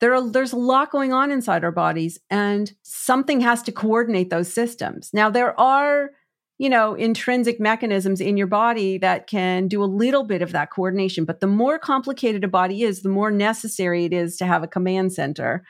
there 0.00 0.14
are, 0.14 0.30
there's 0.30 0.52
a 0.52 0.58
lot 0.58 0.90
going 0.90 1.12
on 1.12 1.30
inside 1.30 1.64
our 1.64 1.72
bodies 1.72 2.18
and 2.30 2.72
something 2.82 3.40
has 3.40 3.62
to 3.64 3.72
coordinate 3.72 4.30
those 4.30 4.52
systems. 4.52 5.10
Now 5.12 5.30
there 5.30 5.58
are, 5.58 6.10
you 6.58 6.68
know, 6.68 6.94
intrinsic 6.94 7.60
mechanisms 7.60 8.20
in 8.20 8.36
your 8.36 8.46
body 8.46 8.98
that 8.98 9.26
can 9.26 9.68
do 9.68 9.82
a 9.82 9.86
little 9.86 10.24
bit 10.24 10.42
of 10.42 10.52
that 10.52 10.70
coordination, 10.70 11.24
but 11.24 11.40
the 11.40 11.46
more 11.46 11.78
complicated 11.78 12.44
a 12.44 12.48
body 12.48 12.82
is, 12.82 13.02
the 13.02 13.08
more 13.08 13.30
necessary 13.30 14.04
it 14.04 14.12
is 14.12 14.36
to 14.36 14.46
have 14.46 14.62
a 14.62 14.68
command 14.68 15.12
center, 15.12 15.64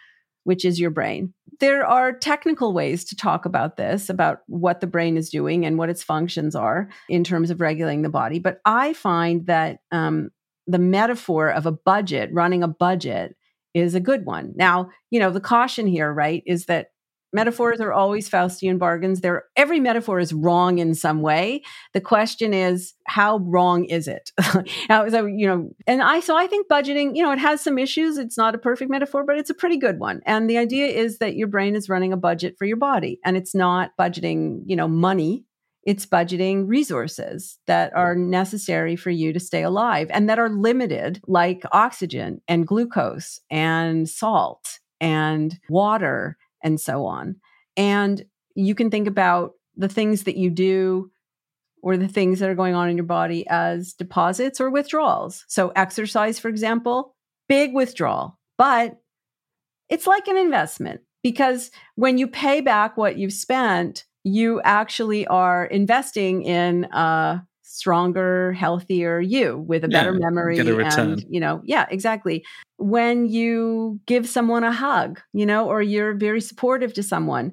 which 0.45 0.65
is 0.65 0.81
your 0.81 0.91
brain. 0.91 1.35
There 1.61 1.85
are 1.85 2.13
technical 2.13 2.73
ways 2.73 3.05
to 3.07 3.17
talk 3.17 3.45
about 3.45 3.77
this, 3.77 4.09
about 4.09 4.39
what 4.47 4.81
the 4.81 4.87
brain 4.87 5.17
is 5.17 5.29
doing 5.29 5.67
and 5.67 5.77
what 5.77 5.91
its 5.91 6.03
functions 6.03 6.55
are 6.55 6.89
in 7.09 7.25
terms 7.25 7.51
of 7.51 7.61
regulating 7.61 8.03
the 8.03 8.09
body. 8.09 8.39
But 8.39 8.61
I 8.65 8.93
find 8.93 9.47
that 9.47 9.81
um, 9.91 10.31
the 10.67 10.79
metaphor 10.79 11.51
of 11.51 11.67
a 11.67 11.73
budget, 11.73 12.31
running 12.33 12.63
a 12.63 12.69
budget, 12.69 13.35
is 13.79 13.95
a 13.95 14.01
good 14.01 14.25
one. 14.25 14.53
Now, 14.57 14.91
you 15.11 15.21
know, 15.21 15.31
the 15.31 15.41
caution 15.41 15.87
here, 15.87 16.13
right, 16.13 16.43
is 16.47 16.67
that 16.67 16.89
metaphors 17.33 17.81
are 17.81 17.93
always 17.93 18.29
Faustian 18.29 18.79
bargains. 18.79 19.21
There, 19.21 19.45
every 19.57 19.81
metaphor 19.81 20.19
is 20.19 20.33
wrong 20.33 20.79
in 20.79 20.95
some 20.95 21.21
way. 21.21 21.63
The 21.93 22.01
question 22.01 22.55
is, 22.55 22.95
how 23.07 23.39
wrong 23.39 23.85
is 23.85 24.09
it? 24.09 24.33
now, 24.89 25.09
so 25.09 25.27
you 25.27 25.47
know, 25.47 25.71
and 25.87 26.03
I 26.03 26.21
so 26.21 26.37
I 26.37 26.47
think 26.47 26.69
budgeting, 26.69 27.17
you 27.17 27.23
know, 27.23 27.33
it 27.33 27.39
has 27.39 27.61
some 27.61 27.79
issues. 27.79 28.19
It's 28.19 28.39
not 28.39 28.55
a 28.55 28.59
perfect 28.59 28.91
metaphor, 28.91 29.25
but 29.27 29.39
it's 29.39 29.51
a 29.51 29.55
pretty 29.55 29.77
good 29.77 29.99
one. 29.99 30.21
And 30.25 30.49
the 30.49 30.59
idea 30.59 30.87
is 30.87 31.19
that 31.19 31.37
your 31.37 31.49
brain 31.49 31.77
is 31.77 31.89
running 31.89 32.13
a 32.13 32.17
budget 32.17 32.57
for 32.59 32.65
your 32.65 32.77
body, 32.77 33.21
and 33.25 33.37
it's 33.37 33.55
not 33.55 33.91
budgeting, 33.99 34.63
you 34.67 34.77
know, 34.77 34.89
money 34.89 35.45
it's 35.89 36.05
budgeting 36.05 36.69
resources 36.69 37.59
that 37.67 37.97
are 37.97 38.15
necessary 38.15 38.95
for 38.95 39.09
you 39.09 39.33
to 39.33 39.41
stay 39.41 39.63
alive 39.63 40.07
and 40.11 40.29
that 40.29 40.39
are 40.39 40.51
limited, 40.51 41.19
like 41.27 41.63
oxygen 41.73 42.43
and 42.47 42.67
glucose 42.67 43.41
and 43.49 44.07
salt 44.07 44.81
and 45.01 45.59
water 45.71 46.37
and 46.63 46.79
so 46.79 47.07
on. 47.07 47.37
And 47.75 48.23
you 48.55 48.75
can 48.75 48.91
think 48.91 49.09
about 49.09 49.53
the 49.77 49.89
things 49.89 50.25
that 50.25 50.37
you 50.37 50.51
do 50.51 51.11
or 51.83 51.97
the 51.97 52.07
things 52.07 52.41
that 52.41 52.51
are 52.51 52.55
going 52.55 52.75
on 52.75 52.91
in 52.91 52.99
your 52.99 53.07
body 53.07 53.47
as 53.49 53.95
deposits 53.95 54.61
or 54.61 54.69
withdrawals. 54.69 55.47
So, 55.49 55.73
exercise, 55.75 56.39
for 56.39 56.49
example, 56.49 57.17
big 57.49 57.73
withdrawal, 57.73 58.39
but 58.59 58.99
it's 59.89 60.07
like 60.07 60.29
an 60.29 60.37
investment 60.37 61.01
because 61.23 61.71
when 61.95 62.19
you 62.19 62.29
pay 62.29 62.61
back 62.61 62.99
what 62.99 63.17
you've 63.17 63.33
spent, 63.33 64.05
you 64.33 64.61
actually 64.63 65.27
are 65.27 65.65
investing 65.67 66.43
in 66.43 66.85
a 66.93 67.43
stronger, 67.63 68.53
healthier 68.55 69.21
you 69.21 69.59
with 69.59 69.85
a 69.85 69.89
better 69.89 70.13
yeah, 70.13 70.19
memory. 70.19 70.59
A 70.59 70.77
and, 70.79 71.25
you 71.29 71.39
know, 71.39 71.61
yeah, 71.65 71.87
exactly. 71.91 72.45
When 72.79 73.27
you 73.27 74.01
give 74.07 74.29
someone 74.29 74.65
a 74.65 74.73
hug, 74.73 75.21
you 75.33 75.45
know, 75.45 75.69
or 75.69 75.83
you're 75.83 76.15
very 76.15 76.41
supportive 76.41 76.95
to 76.95 77.03
someone, 77.03 77.53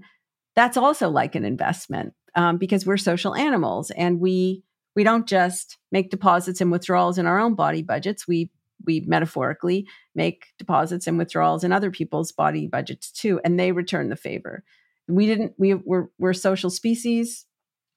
that's 0.56 0.78
also 0.78 1.10
like 1.10 1.36
an 1.36 1.44
investment 1.44 2.14
um, 2.34 2.58
because 2.58 2.86
we're 2.86 2.98
social 2.98 3.36
animals 3.36 3.92
and 3.92 4.20
we 4.20 4.64
we 4.96 5.04
don't 5.04 5.28
just 5.28 5.78
make 5.92 6.10
deposits 6.10 6.62
and 6.62 6.72
withdrawals 6.72 7.18
in 7.18 7.26
our 7.26 7.40
own 7.40 7.54
body 7.54 7.82
budgets. 7.82 8.28
We 8.28 8.50
we 8.86 9.02
metaphorically 9.02 9.88
make 10.16 10.48
deposits 10.58 11.08
and 11.08 11.18
withdrawals 11.18 11.64
in 11.64 11.72
other 11.72 11.92
people's 11.92 12.32
body 12.32 12.68
budgets 12.68 13.12
too, 13.12 13.42
and 13.44 13.60
they 13.60 13.72
return 13.72 14.10
the 14.10 14.16
favor 14.16 14.64
we 15.08 15.26
didn't 15.26 15.54
we 15.58 15.74
we're, 15.74 16.08
we're 16.18 16.34
social 16.34 16.70
species. 16.70 17.46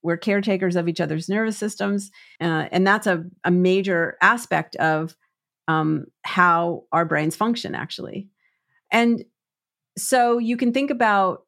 We're 0.03 0.17
caretakers 0.17 0.77
of 0.77 0.89
each 0.89 1.01
other's 1.01 1.29
nervous 1.29 1.59
systems 1.59 2.11
uh, 2.41 2.69
and 2.71 2.87
that's 2.87 3.07
a, 3.07 3.25
a 3.45 3.51
major 3.51 4.17
aspect 4.23 4.77
of 4.77 5.17
um, 5.67 6.07
how 6.23 6.85
our 6.93 7.05
brains 7.05 7.37
function 7.37 7.75
actually. 7.75 8.29
And 8.93 9.25
so 9.97 10.39
you 10.39 10.57
can 10.57 10.73
think 10.73 10.91
about 10.91 11.45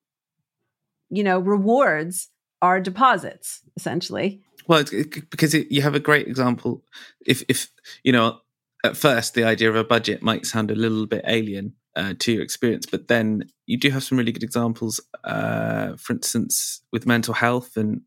you 1.10 1.24
know 1.24 1.38
rewards 1.38 2.28
are 2.62 2.80
deposits 2.80 3.60
essentially. 3.76 4.42
Well 4.66 4.84
it, 4.92 5.30
because 5.30 5.54
it, 5.54 5.70
you 5.70 5.82
have 5.82 5.94
a 5.94 6.00
great 6.00 6.26
example. 6.26 6.82
If 7.24 7.42
if 7.48 7.70
you 8.02 8.12
know 8.12 8.40
at 8.84 8.96
first 8.96 9.34
the 9.34 9.44
idea 9.44 9.68
of 9.68 9.76
a 9.76 9.84
budget 9.84 10.22
might 10.22 10.46
sound 10.46 10.70
a 10.70 10.74
little 10.74 11.06
bit 11.06 11.24
alien 11.26 11.74
uh, 11.96 12.14
to 12.18 12.32
your 12.32 12.42
experience. 12.42 12.86
But 12.86 13.08
then 13.08 13.44
you 13.66 13.78
do 13.78 13.90
have 13.90 14.04
some 14.04 14.18
really 14.18 14.32
good 14.32 14.42
examples. 14.42 15.00
Uh, 15.24 15.96
for 15.96 16.12
instance, 16.14 16.82
with 16.92 17.06
mental 17.06 17.34
health 17.34 17.76
and 17.76 18.02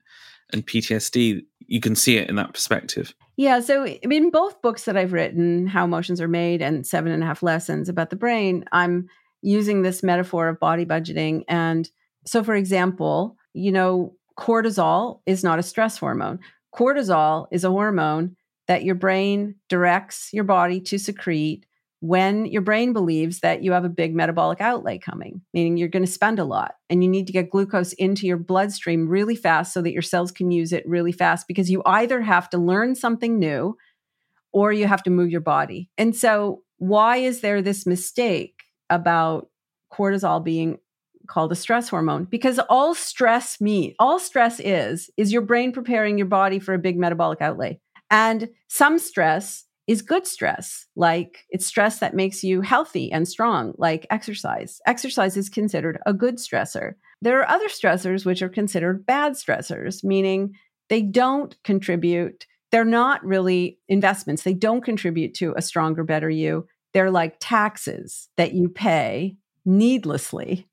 and 0.52 0.66
PTSD, 0.68 1.42
you 1.66 1.80
can 1.80 1.96
see 1.96 2.18
it 2.18 2.30
in 2.30 2.36
that 2.36 2.54
perspective. 2.54 3.16
Yeah. 3.38 3.60
So 3.60 3.86
in 3.88 4.30
both 4.30 4.62
books 4.62 4.86
that 4.86 4.96
I've 4.96 5.14
written, 5.14 5.66
How 5.66 5.86
Emotions 5.86 6.22
Are 6.22 6.28
Made 6.28 6.62
and 6.62 6.86
Seven 6.86 7.12
and 7.12 7.24
a 7.24 7.26
Half 7.26 7.42
Lessons 7.42 7.90
about 7.90 8.12
the 8.12 8.16
Brain, 8.16 8.64
I'm 8.72 9.08
using 9.42 9.82
this 9.82 10.04
metaphor 10.04 10.48
of 10.48 10.60
body 10.60 10.86
budgeting. 10.86 11.44
And 11.48 11.90
so, 12.26 12.44
for 12.44 12.56
example, 12.56 13.36
you 13.54 13.72
know, 13.72 14.16
cortisol 14.38 15.22
is 15.26 15.44
not 15.44 15.60
a 15.60 15.64
stress 15.64 15.98
hormone. 15.98 16.40
Cortisol 16.74 17.48
is 17.52 17.64
a 17.64 17.70
hormone 17.70 18.36
that 18.68 18.84
your 18.84 18.96
brain 18.96 19.56
directs 19.70 20.30
your 20.32 20.44
body 20.44 20.80
to 20.80 20.98
secrete 20.98 21.66
when 22.04 22.46
your 22.48 22.62
brain 22.62 22.92
believes 22.92 23.40
that 23.40 23.64
you 23.64 23.72
have 23.72 23.86
a 23.86 23.90
big 23.90 24.14
metabolic 24.14 24.60
outlay 24.60 25.00
coming, 25.00 25.40
meaning 25.54 25.78
you're 25.78 25.88
going 25.88 26.04
to 26.04 26.12
spend 26.12 26.38
a 26.38 26.44
lot 26.44 26.76
and 26.90 27.02
you 27.02 27.10
need 27.10 27.26
to 27.26 27.32
get 27.32 27.50
glucose 27.50 27.94
into 27.94 28.28
your 28.28 28.36
bloodstream 28.36 29.08
really 29.08 29.38
fast 29.38 29.72
so 29.72 29.82
that 29.82 29.94
your 29.94 30.02
cells 30.02 30.30
can 30.30 30.52
use 30.52 30.74
it 30.74 30.86
really 30.86 31.14
fast 31.14 31.48
because 31.48 31.72
you 31.72 31.82
either 31.86 32.20
have 32.20 32.50
to 32.50 32.58
learn 32.58 32.94
something 32.94 33.40
new 33.40 33.78
or 34.52 34.74
you 34.74 34.86
have 34.86 35.02
to 35.04 35.10
move 35.10 35.30
your 35.30 35.40
body. 35.40 35.90
And 35.98 36.14
so, 36.14 36.64
why 36.78 37.18
is 37.18 37.40
there 37.40 37.62
this 37.62 37.86
mistake 37.86 38.56
about 38.90 39.48
cortisol 39.90 40.44
being 40.44 40.80
called 41.28 41.54
a 41.54 41.56
stress 41.56 41.88
hormone? 41.88 42.26
Because 42.26 42.60
all 42.68 42.94
stress 42.94 43.62
me, 43.62 43.96
all 43.98 44.20
stress 44.20 44.60
is 44.60 45.10
is 45.16 45.32
your 45.32 45.42
brain 45.42 45.72
preparing 45.72 46.18
your 46.18 46.28
body 46.28 46.60
for 46.60 46.74
a 46.74 46.80
big 46.80 46.98
metabolic 46.98 47.40
outlay. 47.40 47.80
And 48.12 48.50
some 48.68 49.00
stress 49.00 49.64
is 49.88 50.02
good 50.02 50.26
stress. 50.26 50.86
Like 50.96 51.46
it's 51.50 51.66
stress 51.66 52.00
that 52.00 52.16
makes 52.16 52.44
you 52.44 52.62
healthy 52.62 53.12
and 53.12 53.28
strong, 53.28 53.74
like 53.78 54.08
exercise. 54.10 54.80
Exercise 54.86 55.36
is 55.36 55.50
considered 55.50 56.00
a 56.06 56.14
good 56.14 56.38
stressor. 56.38 56.94
There 57.22 57.40
are 57.40 57.50
other 57.50 57.68
stressors 57.68 58.26
which 58.26 58.42
are 58.42 58.50
considered 58.50 59.06
bad 59.06 59.34
stressors, 59.34 60.04
meaning 60.04 60.54
they 60.90 61.02
don't 61.02 61.56
contribute. 61.64 62.46
They're 62.72 62.86
not 62.86 63.24
really 63.26 63.78
investments. 63.88 64.44
They 64.44 64.54
don't 64.54 64.84
contribute 64.84 65.34
to 65.36 65.54
a 65.58 65.62
stronger, 65.62 66.04
better 66.04 66.30
you. 66.30 66.68
They're 66.94 67.12
like 67.12 67.38
taxes 67.40 68.30
that 68.38 68.54
you 68.54 68.70
pay 68.70 69.36
needlessly 69.66 70.68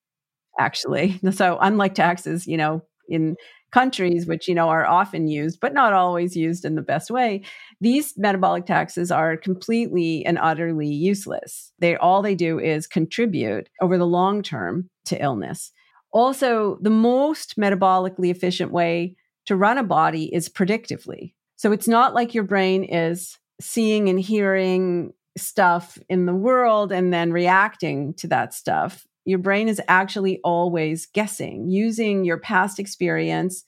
actually. 0.59 1.19
So 1.33 1.59
unlike 1.61 1.95
taxes, 1.95 2.47
you 2.47 2.57
know, 2.57 2.83
in 3.11 3.37
countries 3.73 4.27
which 4.27 4.49
you 4.49 4.55
know 4.55 4.69
are 4.69 4.87
often 4.87 5.29
used 5.29 5.61
but 5.61 5.73
not 5.73 5.93
always 5.93 6.35
used 6.35 6.65
in 6.65 6.75
the 6.75 6.83
best 6.83 7.11
way 7.11 7.43
these 7.81 8.13
metabolic 8.19 8.67
taxes 8.67 9.11
are 9.11 9.37
completely 9.37 10.25
and 10.27 10.39
utterly 10.39 10.89
useless. 10.89 11.73
They 11.79 11.97
all 11.97 12.23
they 12.23 12.35
do 12.35 12.59
is 12.59 12.87
contribute 12.87 13.69
over 13.81 13.97
the 13.97 14.07
long 14.07 14.43
term 14.43 14.91
to 15.07 15.23
illness. 15.23 15.73
Also 16.13 16.79
the 16.83 16.91
most 16.91 17.57
metabolically 17.57 18.31
efficient 18.31 18.71
way 18.71 19.17
to 19.47 19.57
run 19.57 19.79
a 19.79 19.83
body 19.83 20.33
is 20.35 20.49
predictively. 20.49 21.33
So 21.57 21.73
it's 21.73 21.89
not 21.89 22.15
like 22.15 22.35
your 22.35 22.45
brain 22.45 22.85
is 22.85 23.39
seeing 23.61 24.09
and 24.09 24.21
hearing 24.21 25.13
stuff 25.39 25.99
in 26.09 26.27
the 26.27 26.35
world 26.35 26.93
and 26.93 27.13
then 27.13 27.33
reacting 27.33 28.13
to 28.15 28.27
that 28.27 28.53
stuff 28.53 29.07
your 29.31 29.39
brain 29.39 29.69
is 29.69 29.81
actually 29.89 30.41
always 30.43 31.07
guessing 31.07 31.69
using 31.69 32.25
your 32.25 32.39
past 32.39 32.79
experience 32.79 33.65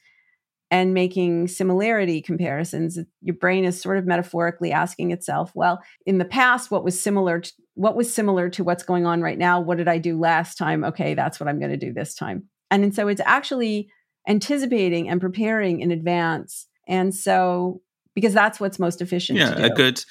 and 0.73 0.95
making 0.95 1.49
similarity 1.49 2.21
comparisons. 2.21 2.99
Your 3.21 3.37
brain 3.37 3.65
is 3.65 3.81
sort 3.81 3.99
of 3.99 4.07
metaphorically 4.07 4.73
asking 4.73 5.13
itself 5.13 5.53
well 5.55 5.81
in 6.07 6.19
the 6.19 6.25
past 6.25 6.71
what 6.71 6.83
was 6.83 7.01
similar 7.01 7.41
to 7.41 7.53
what 7.75 7.97
was 7.97 8.13
similar 8.13 8.51
to 8.51 8.65
what's 8.65 8.83
going 8.83 9.07
on 9.07 9.23
right 9.23 9.39
now? 9.39 9.61
What 9.61 9.79
did 9.79 9.89
i 9.89 9.99
do 9.99 10.19
last 10.19 10.57
time? 10.57 10.83
Okay 10.85 11.15
that's 11.15 11.39
what 11.39 11.49
i'm 11.49 11.59
going 11.59 11.71
to 11.71 11.77
do 11.77 11.93
this 11.93 12.15
time. 12.15 12.49
And, 12.71 12.83
and 12.85 12.95
so 12.95 13.07
it's 13.09 13.21
actually 13.25 13.89
anticipating 14.27 15.09
and 15.09 15.21
preparing 15.21 15.81
in 15.81 15.91
advance. 15.91 16.67
And 16.89 17.15
so 17.15 17.83
because 18.15 18.35
that's 18.35 18.59
what's 18.59 18.79
most 18.79 19.01
efficient 19.01 19.39
yeah 19.39 19.57
a 19.59 19.71
good 19.71 20.05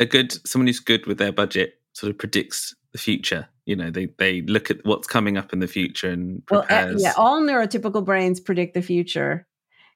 a 0.00 0.06
good 0.06 0.32
someone 0.46 0.66
who's 0.66 0.80
good 0.80 1.06
with 1.06 1.18
their 1.18 1.32
budget 1.32 1.74
sort 1.92 2.10
of 2.10 2.18
predicts 2.18 2.74
the 2.92 2.98
future 2.98 3.48
you 3.70 3.76
know 3.76 3.88
they 3.88 4.06
they 4.18 4.42
look 4.42 4.68
at 4.68 4.84
what's 4.84 5.06
coming 5.06 5.38
up 5.38 5.52
in 5.52 5.60
the 5.60 5.68
future 5.68 6.10
and 6.10 6.38
eh, 6.38 6.42
prepares. 6.46 6.94
well 6.94 7.02
yeah 7.02 7.12
all 7.16 7.40
neurotypical 7.40 8.04
brains 8.04 8.40
predict 8.40 8.74
the 8.74 8.82
future 8.82 9.46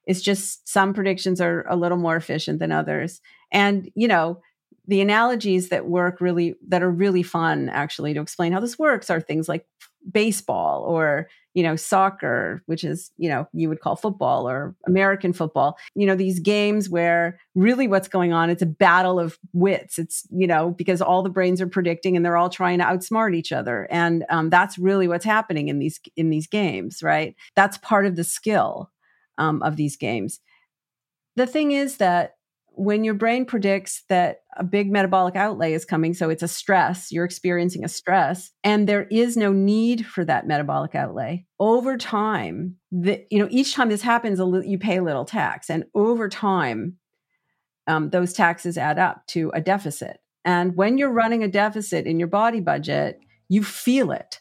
it's 0.07 0.21
just 0.21 0.67
some 0.69 0.95
predictions 0.95 1.41
are 1.41 1.67
a 1.69 1.75
little 1.75 1.99
more 1.99 2.15
efficient 2.15 2.61
than 2.61 2.71
others 2.71 3.21
and 3.51 3.91
you 3.97 4.07
know 4.07 4.41
the 4.87 5.01
analogies 5.01 5.71
that 5.71 5.87
work 5.87 6.21
really 6.21 6.55
that 6.69 6.85
are 6.85 6.91
really 6.91 7.25
fun 7.25 7.69
actually 7.69 8.15
to 8.15 8.21
explain 8.21 8.53
how 8.53 8.61
this 8.61 8.79
works 8.79 9.11
are 9.11 9.21
things 9.21 9.49
like 9.49 9.67
baseball 10.11 10.83
or 10.83 11.29
you 11.55 11.63
know 11.63 11.77
soccer 11.77 12.63
which 12.67 12.85
is 12.85 13.11
you 13.17 13.29
know 13.29 13.47
you 13.53 13.69
would 13.69 13.81
call 13.81 13.97
football 13.97 14.49
or 14.49 14.75
american 14.87 15.33
football 15.33 15.79
you 15.95 16.07
know 16.07 16.17
these 16.17 16.41
games 16.41 16.91
where 16.91 17.39
really 17.55 17.89
what's 17.89 18.09
going 18.09 18.33
on 18.33 18.51
it's 18.51 18.63
a 18.63 18.67
battle 18.67 19.19
of 19.19 19.39
wits. 19.53 19.99
It's 19.99 20.27
you 20.31 20.47
know 20.47 20.71
because 20.71 21.01
all 21.01 21.23
the 21.23 21.31
brains 21.31 21.61
are 21.61 21.67
predicting 21.67 22.17
and 22.17 22.25
they're 22.25 22.37
all 22.37 22.51
trying 22.51 22.79
to 22.79 22.85
outsmart 22.85 23.35
each 23.35 23.53
other. 23.53 23.87
And 23.91 24.25
um, 24.31 24.51
that's 24.51 24.79
really 24.79 25.09
what's 25.09 25.25
happening 25.25 25.69
in 25.69 25.79
these 25.79 26.01
in 26.17 26.31
these 26.31 26.47
games 26.47 27.03
right? 27.03 27.35
That's 27.57 27.79
part 27.79 28.07
of 28.07 28.17
the 28.17 28.25
skill 28.25 28.91
um, 29.39 29.63
of 29.63 29.77
these 29.77 29.97
games. 29.97 30.41
The 31.37 31.47
thing 31.47 31.73
is 31.73 31.97
that 31.97 32.34
when 32.77 33.05
your 33.05 33.15
brain 33.15 33.45
predicts 33.45 34.03
that 34.09 34.39
a 34.57 34.65
big 34.65 34.91
metabolic 34.91 35.37
outlay 35.37 35.73
is 35.73 35.85
coming, 35.85 36.13
so 36.15 36.29
it's 36.29 36.43
a 36.43 36.49
stress, 36.49 37.13
you're 37.13 37.25
experiencing 37.25 37.85
a 37.85 37.89
stress, 37.89 38.51
and 38.63 38.89
there 38.89 39.07
is 39.11 39.37
no 39.37 39.53
need 39.53 40.07
for 40.07 40.25
that 40.25 40.47
metabolic 40.47 40.95
outlay. 40.95 41.47
Over 41.59 41.97
time, 41.97 42.77
the, 42.91 43.25
you 43.31 43.39
know, 43.39 43.49
each 43.51 43.75
time 43.75 43.89
this 43.89 44.03
happens, 44.03 44.41
you 44.67 44.79
pay 44.79 44.97
a 44.97 45.03
little 45.03 45.25
tax, 45.25 45.71
and 45.71 45.85
over 45.95 46.29
time, 46.29 46.97
um, 47.87 48.11
those 48.11 48.33
taxes 48.33 48.77
add 48.77 48.99
up 48.99 49.27
to 49.29 49.51
a 49.55 49.61
deficit. 49.61 50.19
And 50.45 50.77
when 50.77 50.99
you're 50.99 51.13
running 51.13 51.43
a 51.43 51.49
deficit 51.49 52.07
in 52.07 52.19
your 52.19 52.29
body 52.29 52.61
budget, 52.61 53.21
you 53.49 53.63
feel 53.63 54.11
it 54.11 54.41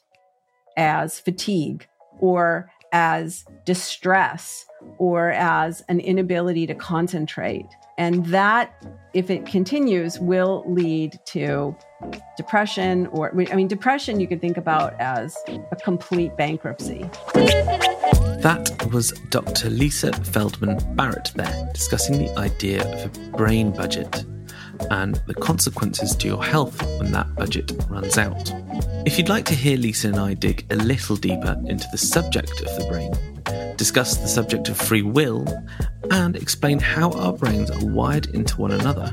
as 0.77 1.19
fatigue 1.19 1.87
or 2.19 2.71
as 2.91 3.45
distress 3.65 4.65
or 4.97 5.31
as 5.31 5.81
an 5.87 5.99
inability 5.99 6.67
to 6.67 6.75
concentrate. 6.75 7.65
And 7.97 8.25
that, 8.27 8.73
if 9.13 9.29
it 9.29 9.45
continues, 9.45 10.19
will 10.19 10.63
lead 10.67 11.19
to 11.25 11.75
depression 12.37 13.07
or, 13.07 13.31
I 13.51 13.55
mean, 13.55 13.67
depression 13.67 14.19
you 14.19 14.27
can 14.27 14.39
think 14.39 14.57
about 14.57 14.99
as 14.99 15.37
a 15.71 15.75
complete 15.75 16.35
bankruptcy. 16.35 17.09
That 18.43 18.89
was 18.91 19.11
Dr. 19.29 19.69
Lisa 19.69 20.11
Feldman 20.11 20.77
Barrett 20.95 21.31
there, 21.35 21.69
discussing 21.73 22.17
the 22.17 22.37
idea 22.37 22.83
of 22.83 23.15
a 23.15 23.37
brain 23.37 23.71
budget 23.71 24.25
and 24.89 25.15
the 25.27 25.33
consequences 25.35 26.15
to 26.17 26.27
your 26.27 26.43
health 26.43 26.81
when 26.99 27.11
that 27.11 27.33
budget 27.35 27.71
runs 27.89 28.17
out. 28.17 28.51
If 29.05 29.17
you'd 29.17 29.29
like 29.29 29.45
to 29.45 29.55
hear 29.55 29.77
Lisa 29.77 30.09
and 30.09 30.19
I 30.19 30.33
dig 30.33 30.65
a 30.71 30.75
little 30.75 31.15
deeper 31.15 31.61
into 31.67 31.87
the 31.91 31.97
subject 31.97 32.59
of 32.61 32.67
the 32.77 32.85
brain, 32.89 33.13
discuss 33.77 34.17
the 34.17 34.27
subject 34.27 34.67
of 34.69 34.77
free 34.77 35.03
will, 35.03 35.45
and 36.13 36.35
explain 36.35 36.79
how 36.79 37.09
our 37.13 37.33
brains 37.33 37.71
are 37.71 37.85
wired 37.87 38.27
into 38.35 38.61
one 38.61 38.71
another, 38.71 39.11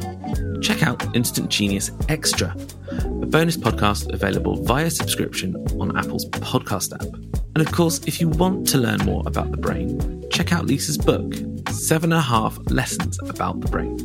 check 0.61 0.83
out 0.83 1.17
Instant 1.17 1.49
Genius 1.49 1.91
Extra, 2.11 2.55
a 2.91 3.27
bonus 3.27 3.57
podcast 3.57 4.13
available 4.13 4.63
via 4.65 4.91
subscription 4.91 5.57
on 5.81 5.97
Apple's 5.97 6.27
podcast 6.27 6.93
app. 6.93 7.15
And 7.55 7.67
of 7.67 7.73
course, 7.73 8.01
if 8.07 8.21
you 8.21 8.29
want 8.29 8.69
to 8.69 8.79
learn 8.79 8.99
more 8.99 9.23
about 9.27 9.51
the 9.51 9.57
brain, 9.57 10.29
check 10.31 10.53
out 10.53 10.67
Lisa's 10.67 10.99
book, 10.99 11.35
Seven 11.71 12.13
and 12.13 12.19
a 12.19 12.23
Half 12.23 12.59
Lessons 12.71 13.19
About 13.31 13.61
the 13.61 13.69
Brain, 13.69 13.99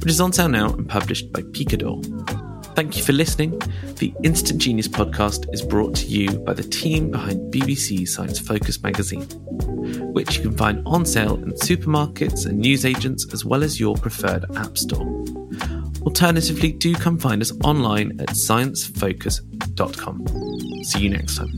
which 0.00 0.10
is 0.10 0.20
on 0.20 0.32
sale 0.32 0.48
now 0.48 0.72
and 0.72 0.88
published 0.88 1.32
by 1.32 1.42
Picador. 1.52 2.02
Thank 2.74 2.96
you 2.96 3.04
for 3.04 3.12
listening. 3.12 3.58
The 3.98 4.12
Instant 4.24 4.60
Genius 4.60 4.88
podcast 4.88 5.52
is 5.54 5.62
brought 5.62 5.94
to 5.96 6.06
you 6.06 6.40
by 6.40 6.54
the 6.54 6.64
team 6.64 7.12
behind 7.12 7.52
BBC 7.52 8.08
Science 8.08 8.40
Focus 8.40 8.82
magazine, 8.82 9.22
which 10.12 10.36
you 10.36 10.42
can 10.42 10.56
find 10.56 10.82
on 10.84 11.06
sale 11.06 11.36
in 11.36 11.52
supermarkets 11.52 12.46
and 12.46 12.58
newsagents 12.58 13.32
as 13.32 13.44
well 13.44 13.62
as 13.62 13.78
your 13.78 13.94
preferred 13.94 14.44
app 14.56 14.76
store. 14.76 15.06
Alternatively, 16.02 16.72
do 16.72 16.94
come 16.96 17.16
find 17.16 17.40
us 17.40 17.52
online 17.62 18.20
at 18.20 18.30
sciencefocus.com. 18.30 20.26
See 20.84 20.98
you 20.98 21.10
next 21.10 21.36
time. 21.36 21.50